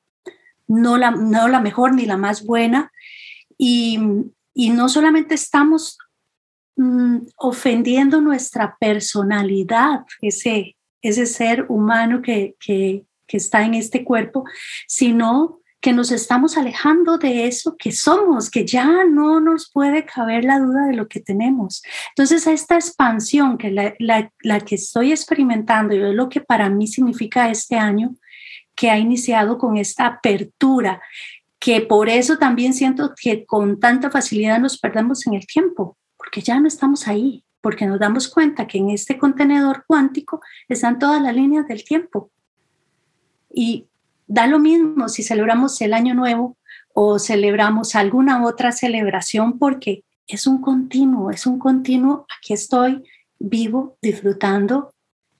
[0.67, 2.91] no la, no la mejor ni la más buena?
[3.57, 3.99] Y,
[4.53, 5.97] y no solamente estamos
[6.77, 14.43] Mm, ofendiendo nuestra personalidad, ese, ese ser humano que, que, que está en este cuerpo,
[14.85, 20.43] sino que nos estamos alejando de eso que somos, que ya no nos puede caber
[20.43, 21.81] la duda de lo que tenemos.
[22.09, 26.69] Entonces, esta expansión que la, la, la, que estoy experimentando y es lo que para
[26.69, 28.15] mí significa este año,
[28.75, 31.01] que ha iniciado con esta apertura,
[31.59, 36.41] que por eso también siento que con tanta facilidad nos perdemos en el tiempo, porque
[36.41, 41.21] ya no estamos ahí, porque nos damos cuenta que en este contenedor cuántico están todas
[41.21, 42.29] las líneas del tiempo.
[43.51, 43.87] Y
[44.27, 46.57] da lo mismo si celebramos el año nuevo
[46.93, 53.03] o celebramos alguna otra celebración, porque es un continuo, es un continuo, aquí estoy
[53.39, 54.93] vivo, disfrutando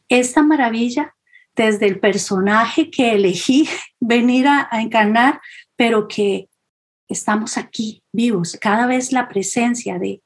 [0.10, 1.15] esta maravilla
[1.56, 5.42] desde el personaje que elegí venir a, encarnar,
[5.76, 6.50] pero que
[7.08, 8.58] estamos aquí vivos.
[8.60, 10.22] Cada vez la presencia de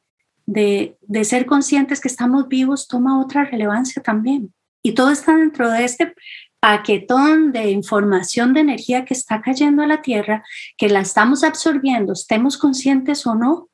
[0.50, 4.54] de, ser conscientes que estamos vivos toma otra relevancia también.
[4.82, 6.14] Y todo está dentro de este
[6.60, 10.44] paquetón de información de energía que está cayendo a la Tierra,
[10.78, 13.70] que la estamos absorbiendo, estemos conscientes o no,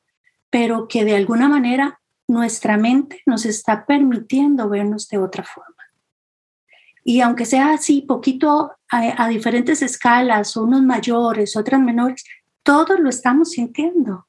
[0.50, 5.74] pero que de alguna manera nuestra mente nos está permitiendo vernos de otra forma.
[7.08, 12.24] Y aunque sea así, poquito a, diferentes escalas, unos mayores, otras menores,
[12.64, 14.26] todos lo estamos sintiendo.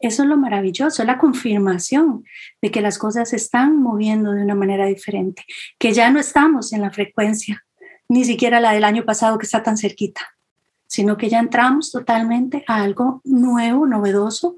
[0.00, 2.24] Eso es lo maravilloso, la confirmación
[2.60, 5.44] de que las cosas se están moviendo de una manera diferente,
[5.78, 7.64] que ya no estamos en la frecuencia,
[8.08, 10.22] ni siquiera la del año pasado que está tan cerquita,
[10.88, 14.56] sino que ya entramos totalmente a algo nuevo, novedoso,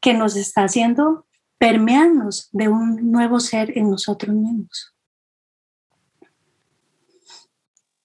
[0.00, 1.26] que nos está haciendo
[1.58, 4.91] permearnos de un nuevo ser en nosotros mismos.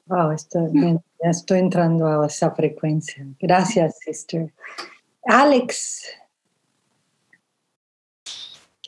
[0.08, 0.72] Wow, estoy,
[1.24, 3.26] ya estoy entrando a esa frecuencia.
[3.40, 4.54] Gracias, sister.
[5.26, 6.04] Alex,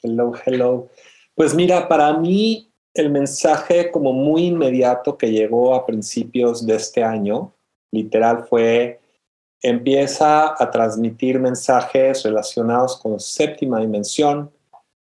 [0.02, 0.88] Hello, hello.
[1.36, 7.04] Pues mira, para mí el mensaje como muy inmediato que llegó a principios de este
[7.04, 7.54] año,
[7.92, 9.00] literal, fue
[9.62, 14.52] empieza a transmitir mensajes relacionados con séptima dimensión,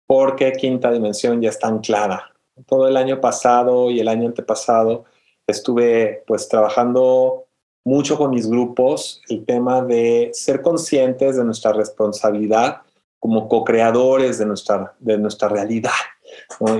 [0.07, 2.31] porque quinta dimensión ya está anclada.
[2.67, 5.05] Todo el año pasado y el año antepasado
[5.47, 7.45] estuve pues trabajando
[7.85, 12.83] mucho con mis grupos el tema de ser conscientes de nuestra responsabilidad
[13.21, 15.93] como co-creadores de nuestra, de nuestra realidad.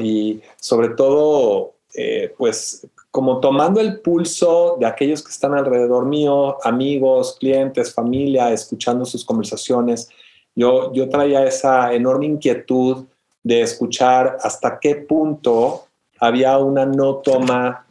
[0.03, 6.59] Y sobre todo, eh, pues como tomando el pulso de aquellos que están alrededor mío,
[6.65, 10.11] amigos, clientes, familia, escuchando sus conversaciones,
[10.55, 13.07] yo, yo traía esa enorme inquietud
[13.43, 15.87] de escuchar hasta qué punto
[16.19, 17.86] había una no toma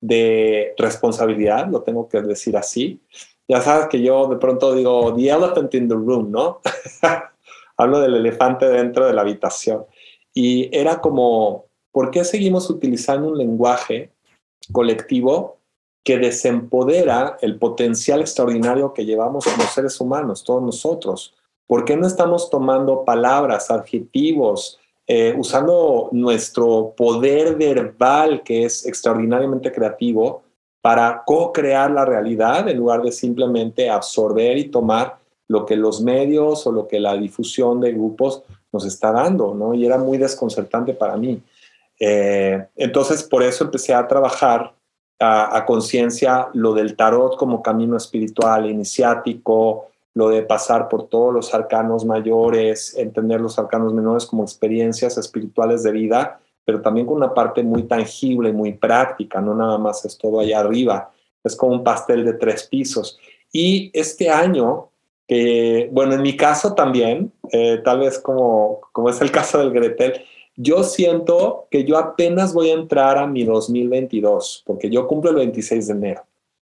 [0.00, 3.00] de responsabilidad, lo tengo que decir así.
[3.48, 6.60] Ya sabes que yo de pronto digo, the elephant in the room, ¿no?
[7.76, 9.86] hablo del elefante dentro de la habitación.
[10.34, 14.12] Y era como, ¿por qué seguimos utilizando un lenguaje
[14.72, 15.58] colectivo
[16.04, 21.34] que desempodera el potencial extraordinario que llevamos como seres humanos, todos nosotros?
[21.66, 24.79] ¿Por qué no estamos tomando palabras, adjetivos,
[25.12, 30.44] eh, usando nuestro poder verbal que es extraordinariamente creativo
[30.80, 36.64] para co-crear la realidad en lugar de simplemente absorber y tomar lo que los medios
[36.64, 39.74] o lo que la difusión de grupos nos está dando, ¿no?
[39.74, 41.42] Y era muy desconcertante para mí.
[41.98, 44.72] Eh, entonces, por eso empecé a trabajar
[45.18, 51.54] a, conciencia lo del tarot como camino espiritual, iniciático, lo de pasar por todos los
[51.54, 56.40] arcanos mayores, entender los arcanos menores como experiencias espirituales de vida
[56.70, 60.60] pero también con una parte muy tangible, muy práctica, no nada más es todo allá
[60.60, 61.10] arriba,
[61.42, 63.18] es como un pastel de tres pisos.
[63.52, 64.90] Y este año,
[65.90, 70.22] bueno, en mi caso también, eh, tal vez como, como es el caso del Gretel,
[70.54, 75.36] yo siento que yo apenas voy a entrar a mi 2022, porque yo cumplo el
[75.36, 76.22] 26 de enero.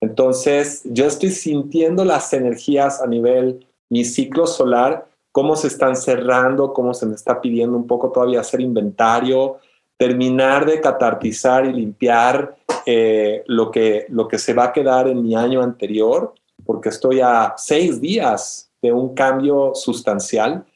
[0.04, 6.74] Entonces, yo estoy sintiendo las energías a nivel mi ciclo solar, cómo se están cerrando,
[6.74, 9.56] cómo se me está pidiendo un poco todavía hacer inventario,
[9.96, 15.22] terminar de catartizar y limpiar eh, lo, que, lo que se va a quedar en
[15.22, 16.34] mi año anterior,
[16.66, 20.66] porque estoy a seis días de un cambio sustancial,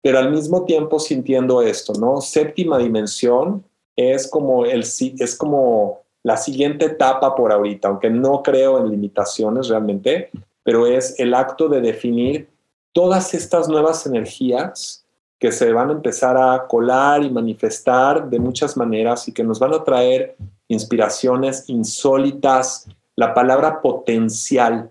[0.00, 2.20] pero al mismo tiempo sintiendo esto, ¿no?
[2.20, 3.64] Séptima dimensión
[3.96, 9.68] es como, el, es como la siguiente etapa por ahorita, aunque no creo en limitaciones
[9.68, 10.30] realmente,
[10.64, 12.48] pero es el acto de definir
[12.92, 15.06] todas estas nuevas energías
[15.38, 19.60] que se van a empezar a colar y manifestar de muchas maneras y que nos
[19.60, 20.34] van a traer
[20.66, 24.90] inspiraciones insólitas, la palabra potencial,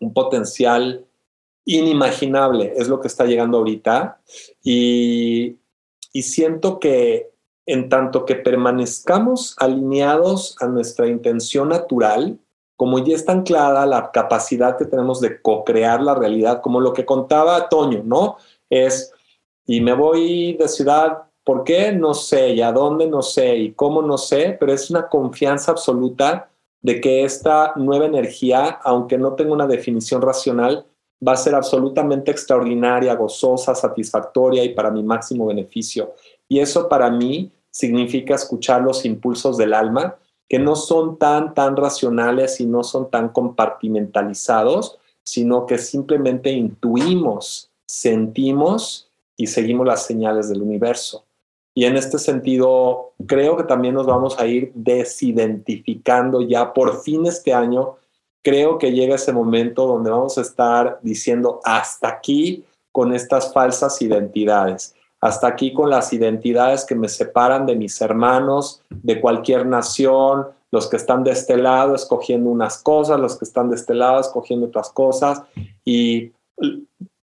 [0.00, 1.06] un potencial
[1.64, 4.20] inimaginable es lo que está llegando ahorita.
[4.62, 5.56] Y,
[6.12, 7.31] y siento que
[7.66, 12.38] en tanto que permanezcamos alineados a nuestra intención natural,
[12.76, 17.04] como ya está anclada la capacidad que tenemos de co-crear la realidad, como lo que
[17.04, 18.36] contaba Toño, ¿no?
[18.68, 19.12] Es
[19.66, 21.92] y me voy de ciudad, ¿por qué?
[21.92, 25.70] No sé, y a dónde no sé, y cómo no sé, pero es una confianza
[25.70, 26.50] absoluta
[26.80, 30.84] de que esta nueva energía, aunque no tenga una definición racional,
[31.26, 36.14] va a ser absolutamente extraordinaria, gozosa, satisfactoria y para mi máximo beneficio.
[36.52, 40.16] Y eso para mí significa escuchar los impulsos del alma,
[40.50, 47.70] que no son tan, tan racionales y no son tan compartimentalizados, sino que simplemente intuimos,
[47.86, 51.24] sentimos y seguimos las señales del universo.
[51.74, 57.24] Y en este sentido, creo que también nos vamos a ir desidentificando ya por fin
[57.24, 57.96] este año.
[58.42, 64.02] Creo que llega ese momento donde vamos a estar diciendo hasta aquí con estas falsas
[64.02, 70.48] identidades, hasta aquí con las identidades que me separan de mis hermanos, de cualquier nación,
[70.72, 74.20] los que están de este lado escogiendo unas cosas, los que están de este lado
[74.20, 75.42] escogiendo otras cosas.
[75.84, 76.32] Y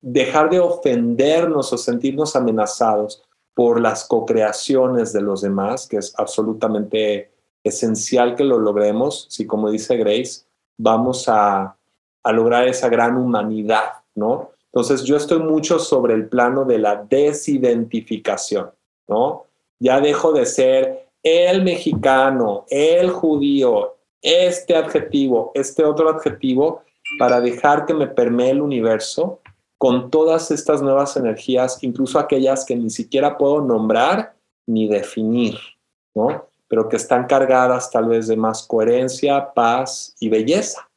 [0.02, 3.24] dejar de ofendernos o sentirnos amenazados
[3.54, 7.32] por las co-creaciones de los demás, que es absolutamente
[7.64, 10.46] esencial que lo logremos, si como dice Grace,
[10.80, 11.78] vamos a,
[12.24, 14.53] a lograr esa gran humanidad, ¿no?
[14.74, 18.72] Entonces yo estoy mucho sobre el plano de la desidentificación,
[19.08, 19.46] ¿no?
[19.80, 26.82] Ya dejo de ser el mexicano, el judío, este adjetivo, este otro adjetivo,
[27.20, 29.42] para dejar que me permee el universo
[29.78, 34.34] con todas estas nuevas energías, incluso aquellas que ni siquiera puedo nombrar
[34.66, 35.60] ni definir,
[36.16, 36.48] ¿no?
[36.68, 40.90] Pero que están cargadas tal vez de más coherencia, paz y belleza.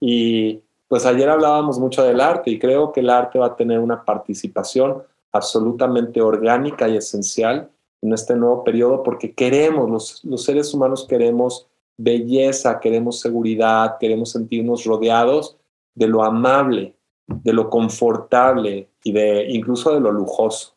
[0.00, 3.78] Y pues ayer hablábamos mucho del arte y creo que el arte va a tener
[3.78, 7.70] una participación absolutamente orgánica y esencial
[8.02, 11.66] en este nuevo periodo porque queremos, los, los seres humanos queremos
[11.96, 15.56] belleza, queremos seguridad, queremos sentirnos rodeados
[15.94, 16.94] de lo amable,
[17.26, 20.74] de lo confortable y de incluso de lo lujoso,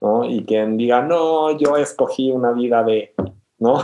[0.00, 0.24] ¿no?
[0.24, 3.14] Y quien diga, no, yo escogí una vida de,
[3.58, 3.82] ¿no?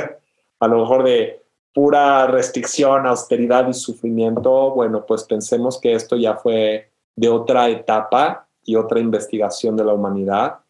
[0.60, 1.43] a lo mejor de
[1.74, 8.46] pura restricción, austeridad y sufrimiento, bueno, pues pensemos que esto ya fue de otra etapa
[8.64, 10.60] y otra investigación de la humanidad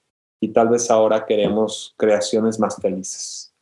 [0.40, 3.52] y tal vez ahora queremos creaciones más felices.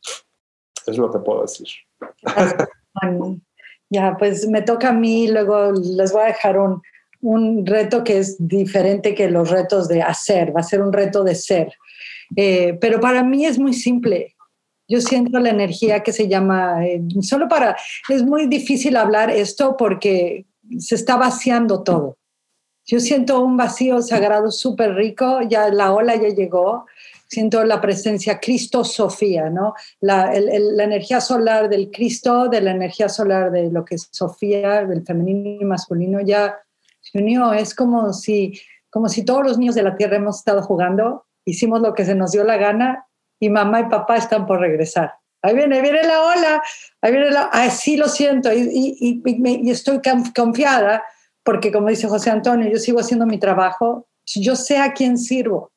[0.87, 1.67] Es lo que puedo decir.
[3.89, 6.81] Ya, pues me toca a mí, luego les voy a dejar un,
[7.21, 11.23] un reto que es diferente que los retos de hacer, va a ser un reto
[11.23, 11.73] de ser.
[12.35, 14.35] Eh, pero para mí es muy simple.
[14.87, 17.77] Yo siento la energía que se llama, eh, solo para,
[18.09, 20.45] es muy difícil hablar esto porque
[20.77, 22.17] se está vaciando todo.
[22.85, 26.85] Yo siento un vacío sagrado súper rico, ya la ola ya llegó,
[27.29, 29.73] siento la presencia Cristo-Sofía, ¿no?
[30.01, 35.05] La, energía solar del Cristo, de la energía solar de lo que es Sofía, del
[35.05, 36.59] femenino y masculino, ya
[37.13, 37.53] unió.
[37.53, 38.59] Es como si,
[38.89, 42.15] como si todos los niños de la tierra hemos estado jugando, hicimos lo que se
[42.15, 43.07] nos dio la gana
[43.43, 45.15] y mamá y papá están por regresar.
[45.41, 46.63] Ahí viene, ahí viene la ola,
[47.01, 47.43] ahí viene la...
[47.51, 49.21] Así lo siento y,
[49.69, 49.99] estoy
[50.33, 51.03] confiada
[51.43, 55.73] porque como dice José Antonio, yo sigo haciendo mi trabajo, yo sé a quién sirvo.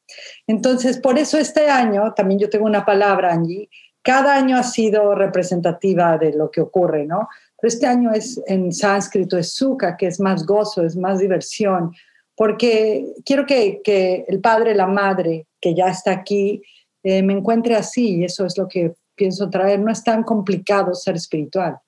[0.47, 3.69] Entonces, por eso este año, también yo tengo una palabra, Angie,
[4.01, 7.29] cada año ha sido representativa de lo que ocurre, ¿no?
[7.61, 11.93] Pero este año es en sánscrito, es sukha, que es más gozo, es más diversión,
[12.37, 16.63] porque quiero que el padre, la madre, que ya está aquí,
[17.09, 19.79] eh, me encuentre así y eso es lo que pienso traer.
[19.79, 21.79] No es tan complicado ser espiritual.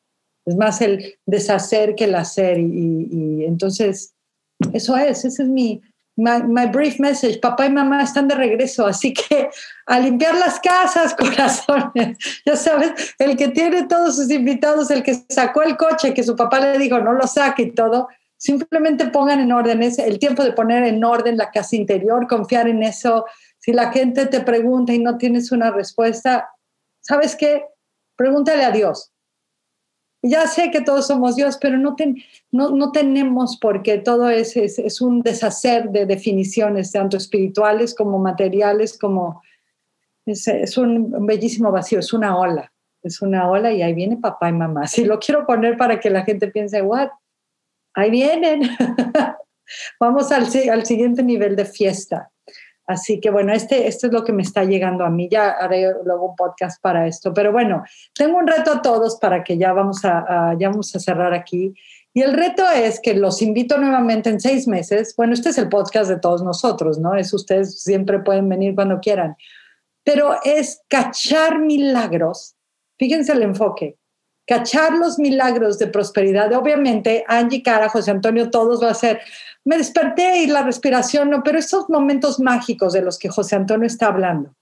[0.47, 4.15] Es más el deshacer que el hacer y, entonces
[4.73, 5.83] eso es, ese es mi
[6.15, 7.41] my, brief message.
[7.41, 9.51] Papá y mamá están de regreso, así que
[9.87, 12.17] a limpiar las casas, corazones.
[12.47, 16.37] Ya sabes, el que tiene todos sus invitados, el que sacó el coche, que su
[16.37, 18.07] papá le dijo no lo saque y todo,
[18.37, 22.69] simplemente pongan en orden ese, el tiempo de poner en orden la casa interior, confiar
[22.69, 23.25] en eso,
[23.59, 26.51] si la gente te pregunta y no tienes una respuesta,
[27.01, 27.65] ¿sabes qué?
[28.17, 29.13] Pregúntale a Dios.
[30.23, 31.95] Ya sé que todos somos Dios, pero no,
[32.51, 39.43] no, tenemos porque todo es, es, un deshacer de definiciones, tanto espirituales como materiales, como
[40.27, 44.53] es, un bellísimo vacío, es una ola, es una ola y ahí viene papá y
[44.53, 44.89] mamá.
[44.89, 47.11] Si lo quiero poner para que la gente piense, what?
[47.95, 48.63] Ahí vienen.
[50.01, 52.33] Vamos al, al siguiente nivel de fiesta.
[52.89, 55.29] Así que bueno, este, esto es lo que me está llegando a mí.
[55.31, 57.35] Ya haré luego un podcast para esto.
[57.35, 57.85] Pero bueno,
[58.15, 61.75] tengo un reto a todos para que ya vamos a, ya vamos a cerrar aquí.
[62.15, 65.15] Y el reto es que los invito nuevamente en seis meses.
[65.19, 67.15] Bueno, este es el podcast de todos nosotros, ¿no?
[67.15, 69.37] Es ustedes siempre pueden venir cuando quieran.
[70.03, 72.57] Pero es cachar milagros.
[72.99, 73.98] Fíjense el enfoque.
[74.49, 76.53] Cachar los milagros de prosperidad.
[76.55, 79.21] Obviamente, Angie, Cara, José Antonio, todos va a ser
[79.69, 83.87] me desperté y la respiración, no, pero esos momentos mágicos de los que José Antonio
[83.87, 84.55] está hablando,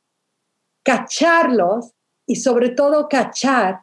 [0.85, 1.93] cacharlos
[2.27, 3.83] y sobre todo cachar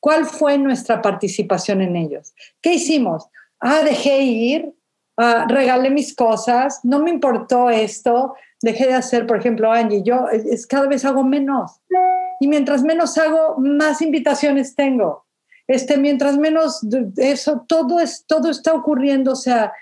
[0.00, 2.34] cuál fue nuestra participación en ellos.
[2.62, 3.28] ¿Qué hicimos?
[3.60, 4.74] Ah, dejé ir,
[5.18, 10.28] ah, regalé mis cosas, no me importó esto, dejé de hacer, por ejemplo, Angie, yo
[10.30, 11.78] es, cada vez hago menos.
[12.40, 15.23] Y mientras menos hago, más invitaciones tengo.
[15.66, 16.80] Este, mientras menos
[17.16, 19.72] eso, todo, es, todo está ocurriendo, o sea,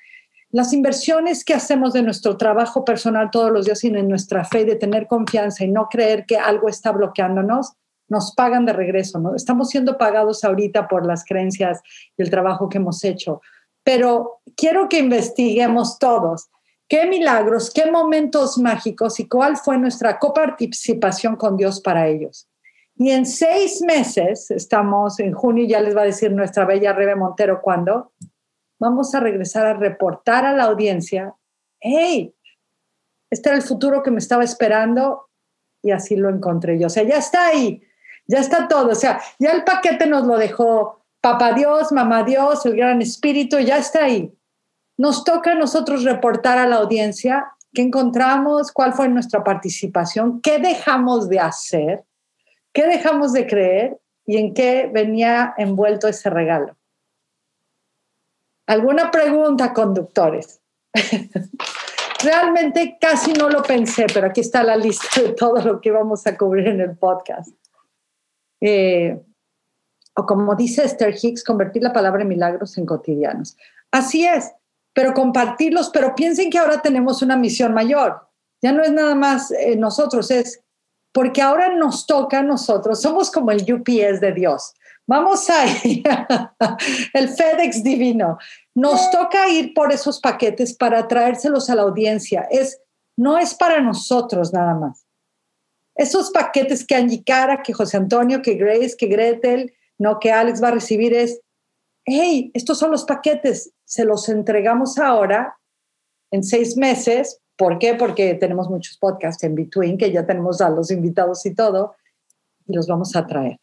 [0.50, 4.64] las inversiones que hacemos de nuestro trabajo personal todos los días y en nuestra fe
[4.64, 7.72] de tener confianza y no creer que algo está bloqueándonos,
[8.08, 9.34] nos pagan de regreso, ¿no?
[9.34, 11.80] Estamos siendo pagados ahorita por las creencias
[12.18, 13.40] y el trabajo que hemos hecho.
[13.82, 16.50] Pero quiero que investiguemos todos
[16.86, 22.46] qué milagros, qué momentos mágicos y cuál fue nuestra coparticipación con Dios para ellos.
[22.96, 27.16] Y en seis meses, estamos en junio, ya les va a decir nuestra bella Rebe
[27.16, 28.12] Montero cuándo,
[28.78, 31.34] vamos a regresar a reportar a la audiencia,
[31.80, 32.34] hey,
[33.30, 35.30] este era el futuro que me estaba esperando
[35.82, 36.88] y así lo encontré yo.
[36.88, 37.82] O sea, ya está ahí,
[38.26, 38.90] ya está todo.
[38.90, 43.58] O sea, ya el paquete nos lo dejó Papá Dios, Mamá Dios, el Gran Espíritu,
[43.58, 44.32] ya está ahí.
[44.98, 50.58] Nos toca a nosotros reportar a la audiencia qué encontramos, cuál fue nuestra participación, qué
[50.58, 52.04] dejamos de hacer,
[52.72, 56.76] qué dejamos de creer y en qué venía envuelto ese regalo.
[58.66, 60.60] ¿Alguna pregunta, conductores?
[62.22, 66.26] Realmente casi no lo pensé, pero aquí está la lista de todo lo que vamos
[66.26, 67.50] a cubrir en el podcast.
[68.60, 69.20] Eh,
[70.14, 73.56] o como dice Esther Hicks, convertir la palabra en milagros en cotidianos.
[73.90, 74.52] Así es,
[74.92, 78.28] pero compartirlos, pero piensen que ahora tenemos una misión mayor.
[78.60, 80.62] Ya no es nada más eh, nosotros, es
[81.12, 84.74] porque ahora nos toca a nosotros, somos como el UPS de Dios.
[85.06, 85.64] Vamos a
[87.14, 88.38] el FedEx divino.
[88.74, 92.46] Nos toca ir por esos paquetes para traérselos a la audiencia.
[92.50, 92.80] Es,
[93.16, 95.04] no es para nosotros nada más.
[95.94, 100.62] Esos paquetes que Angie Cara, que José Antonio, que Grace, que Gretel, no, que Alex
[100.62, 101.40] va a recibir es,
[102.06, 105.58] hey, estos son los paquetes, se los entregamos ahora
[106.30, 107.41] en seis meses.
[107.56, 107.94] ¿Por qué?
[107.94, 111.94] Porque tenemos muchos podcasts en between, que ya tenemos a los invitados y todo,
[112.66, 113.58] y los vamos a traer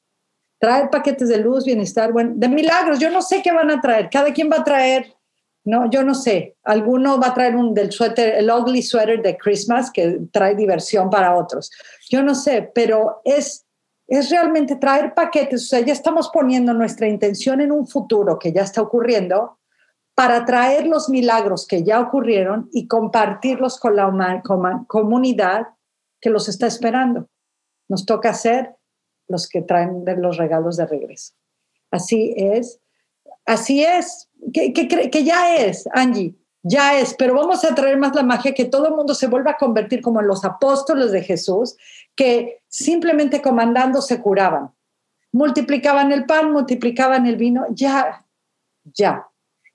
[0.60, 3.00] traer paquetes de luz, bienestar, bueno, de milagros.
[3.00, 4.10] Yo no sé qué van a traer.
[4.10, 5.14] Cada quien va a traer,
[5.64, 6.58] no, yo no sé.
[6.64, 11.10] Alguno va a traer un del suéter, el ugly sweater de Christmas que trae diversión
[11.10, 11.72] para otros.
[12.10, 13.66] Yo no sé, pero es
[14.12, 18.52] es realmente traer paquetes, o sea, ya estamos poniendo nuestra intención en un futuro que
[18.52, 19.59] ya está ocurriendo
[20.20, 24.44] para traer los milagros que ya ocurrieron y compartirlos con la
[24.86, 25.68] comunidad
[26.20, 27.30] que los está esperando.
[27.88, 28.76] Nos toca hacer
[29.30, 31.36] los que traen los regalos de regreso.
[31.90, 32.82] Así es,
[33.46, 38.24] así es, que, que, ya es, Angie, ya es, pero vamos a traer más la
[38.24, 41.78] magia, que todo el mundo se vuelva a convertir como en los apóstoles de Jesús,
[42.18, 44.72] que simplemente comandando se curaban,
[45.32, 48.26] multiplicaban el pan, multiplicaban el vino, ya,
[48.84, 49.29] ya.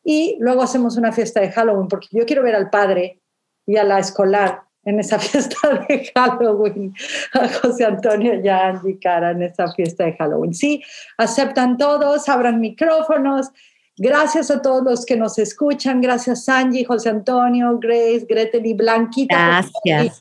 [0.05, 3.21] Y luego hacemos una fiesta de Halloween, porque yo quiero ver al padre
[3.67, 6.95] y a la escolar en esa fiesta de Halloween,
[7.33, 10.55] a José Antonio y a Angie Cara en esa fiesta de Halloween.
[10.55, 10.83] Sí,
[11.17, 13.51] aceptan todos, abran micrófonos
[13.97, 16.01] Gracias a todos los que nos escuchan.
[16.01, 19.37] Gracias, Angie, José Antonio, Grace, Gretel y Blanquita.
[19.37, 20.21] Gracias.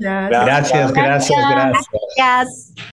[0.00, 1.38] Gracias, gracias, gracias.
[2.16, 2.91] gracias.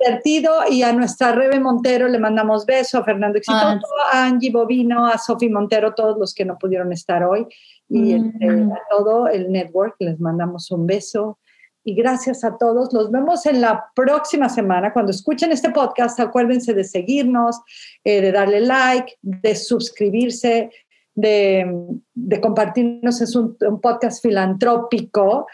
[0.00, 5.06] Divertido y a nuestra Rebe Montero le mandamos beso, a Fernando Exitoso, a Angie Bovino,
[5.06, 7.46] a Sofi Montero, todos los que no pudieron estar hoy
[7.88, 11.38] y este, a todo el network les mandamos un beso
[11.84, 12.92] y gracias a todos.
[12.92, 14.92] Los vemos en la próxima semana.
[14.92, 17.60] Cuando escuchen este podcast, acuérdense de seguirnos,
[18.04, 20.70] eh, de darle like, de suscribirse,
[21.14, 21.66] de,
[22.14, 23.20] de compartirnos.
[23.20, 25.46] Es un, podcast filantrópico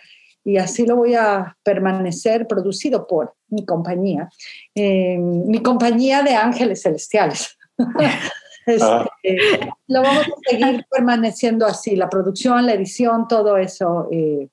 [0.47, 4.31] y así lo voy a permanecer producido por mi compañía,
[4.77, 7.59] eh, mi compañía de ángeles celestiales.
[8.69, 14.49] Este, lo vamos a seguir permaneciendo así, la producción, la edición, todo eso eh,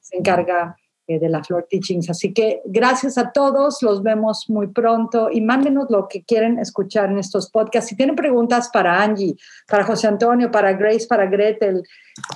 [0.00, 2.10] se encarga de la Flor Teachings.
[2.10, 7.10] Así que gracias a todos, los vemos muy pronto y mándenos lo que quieren escuchar
[7.10, 7.90] en estos podcasts.
[7.90, 9.36] Si tienen preguntas para Angie,
[9.68, 11.82] para José Antonio, para Grace, para Gretel,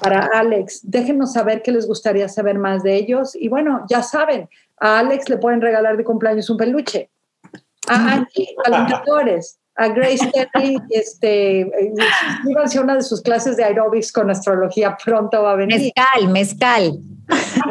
[0.00, 3.34] para Alex, déjenos saber qué les gustaría saber más de ellos.
[3.34, 4.48] Y bueno, ya saben,
[4.78, 7.10] a Alex le pueden regalar de cumpleaños un peluche.
[7.88, 11.60] A Angie, a mentores a Grace Terry, este,
[12.46, 15.80] iba a una de sus clases de aerobics con astrología, pronto va a venir.
[15.80, 16.98] Mezcal, mezcal.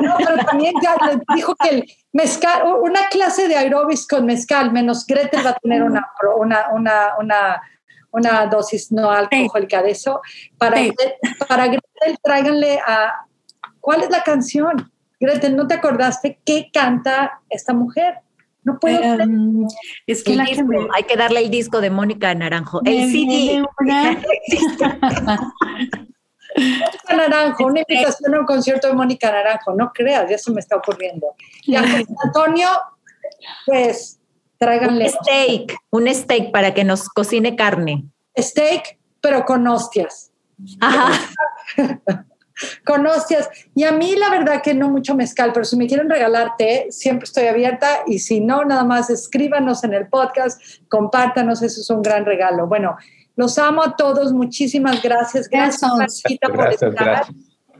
[0.01, 0.95] No, pero también ya
[1.35, 5.83] dijo que el mezcal, una clase de aerobics con mezcal, menos Gretel va a tener
[5.83, 6.07] una,
[6.37, 7.61] una, una, una,
[8.11, 10.21] una dosis no alcohólica de eso.
[10.57, 10.77] Para,
[11.47, 13.25] para Gretel, tráiganle a,
[13.79, 14.91] ¿cuál es la canción?
[15.19, 18.19] Gretel, ¿no te acordaste qué canta esta mujer?
[18.63, 19.23] No puedo.
[19.23, 19.67] Um,
[20.05, 22.81] es que, hay que darle el disco de Mónica Naranjo.
[22.85, 23.63] el CD.
[26.55, 30.59] Mónica Naranjo, una invitación a un concierto de Mónica Naranjo, no creas, ya se me
[30.59, 31.35] está ocurriendo.
[31.63, 31.83] Y a
[32.23, 32.69] Antonio,
[33.65, 34.19] pues
[34.57, 35.05] tráiganle.
[35.05, 38.05] Un steak, un steak para que nos cocine carne.
[38.37, 40.31] Steak, pero con hostias.
[40.81, 41.11] Ajá.
[42.85, 43.49] con hostias.
[43.75, 46.87] Y a mí la verdad que no mucho mezcal, pero si me quieren regalar té,
[46.89, 51.89] siempre estoy abierta y si no, nada más escríbanos en el podcast, compártanos, eso es
[51.89, 52.67] un gran regalo.
[52.67, 52.97] Bueno,
[53.39, 55.47] los amo a todos, muchísimas gracias.
[55.47, 57.25] Gracias, Marcita, por estar.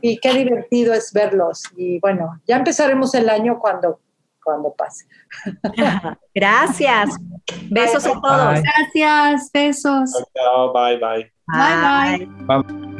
[0.00, 1.64] Y qué divertido es verlos.
[1.76, 4.00] Y bueno, ya empezaremos el año cuando,
[4.42, 5.04] cuando pase.
[6.34, 7.10] Gracias.
[7.68, 8.62] Besos a todos.
[8.62, 10.10] Gracias, besos.
[10.72, 11.30] bye, bye.
[11.46, 12.99] Bye, bye.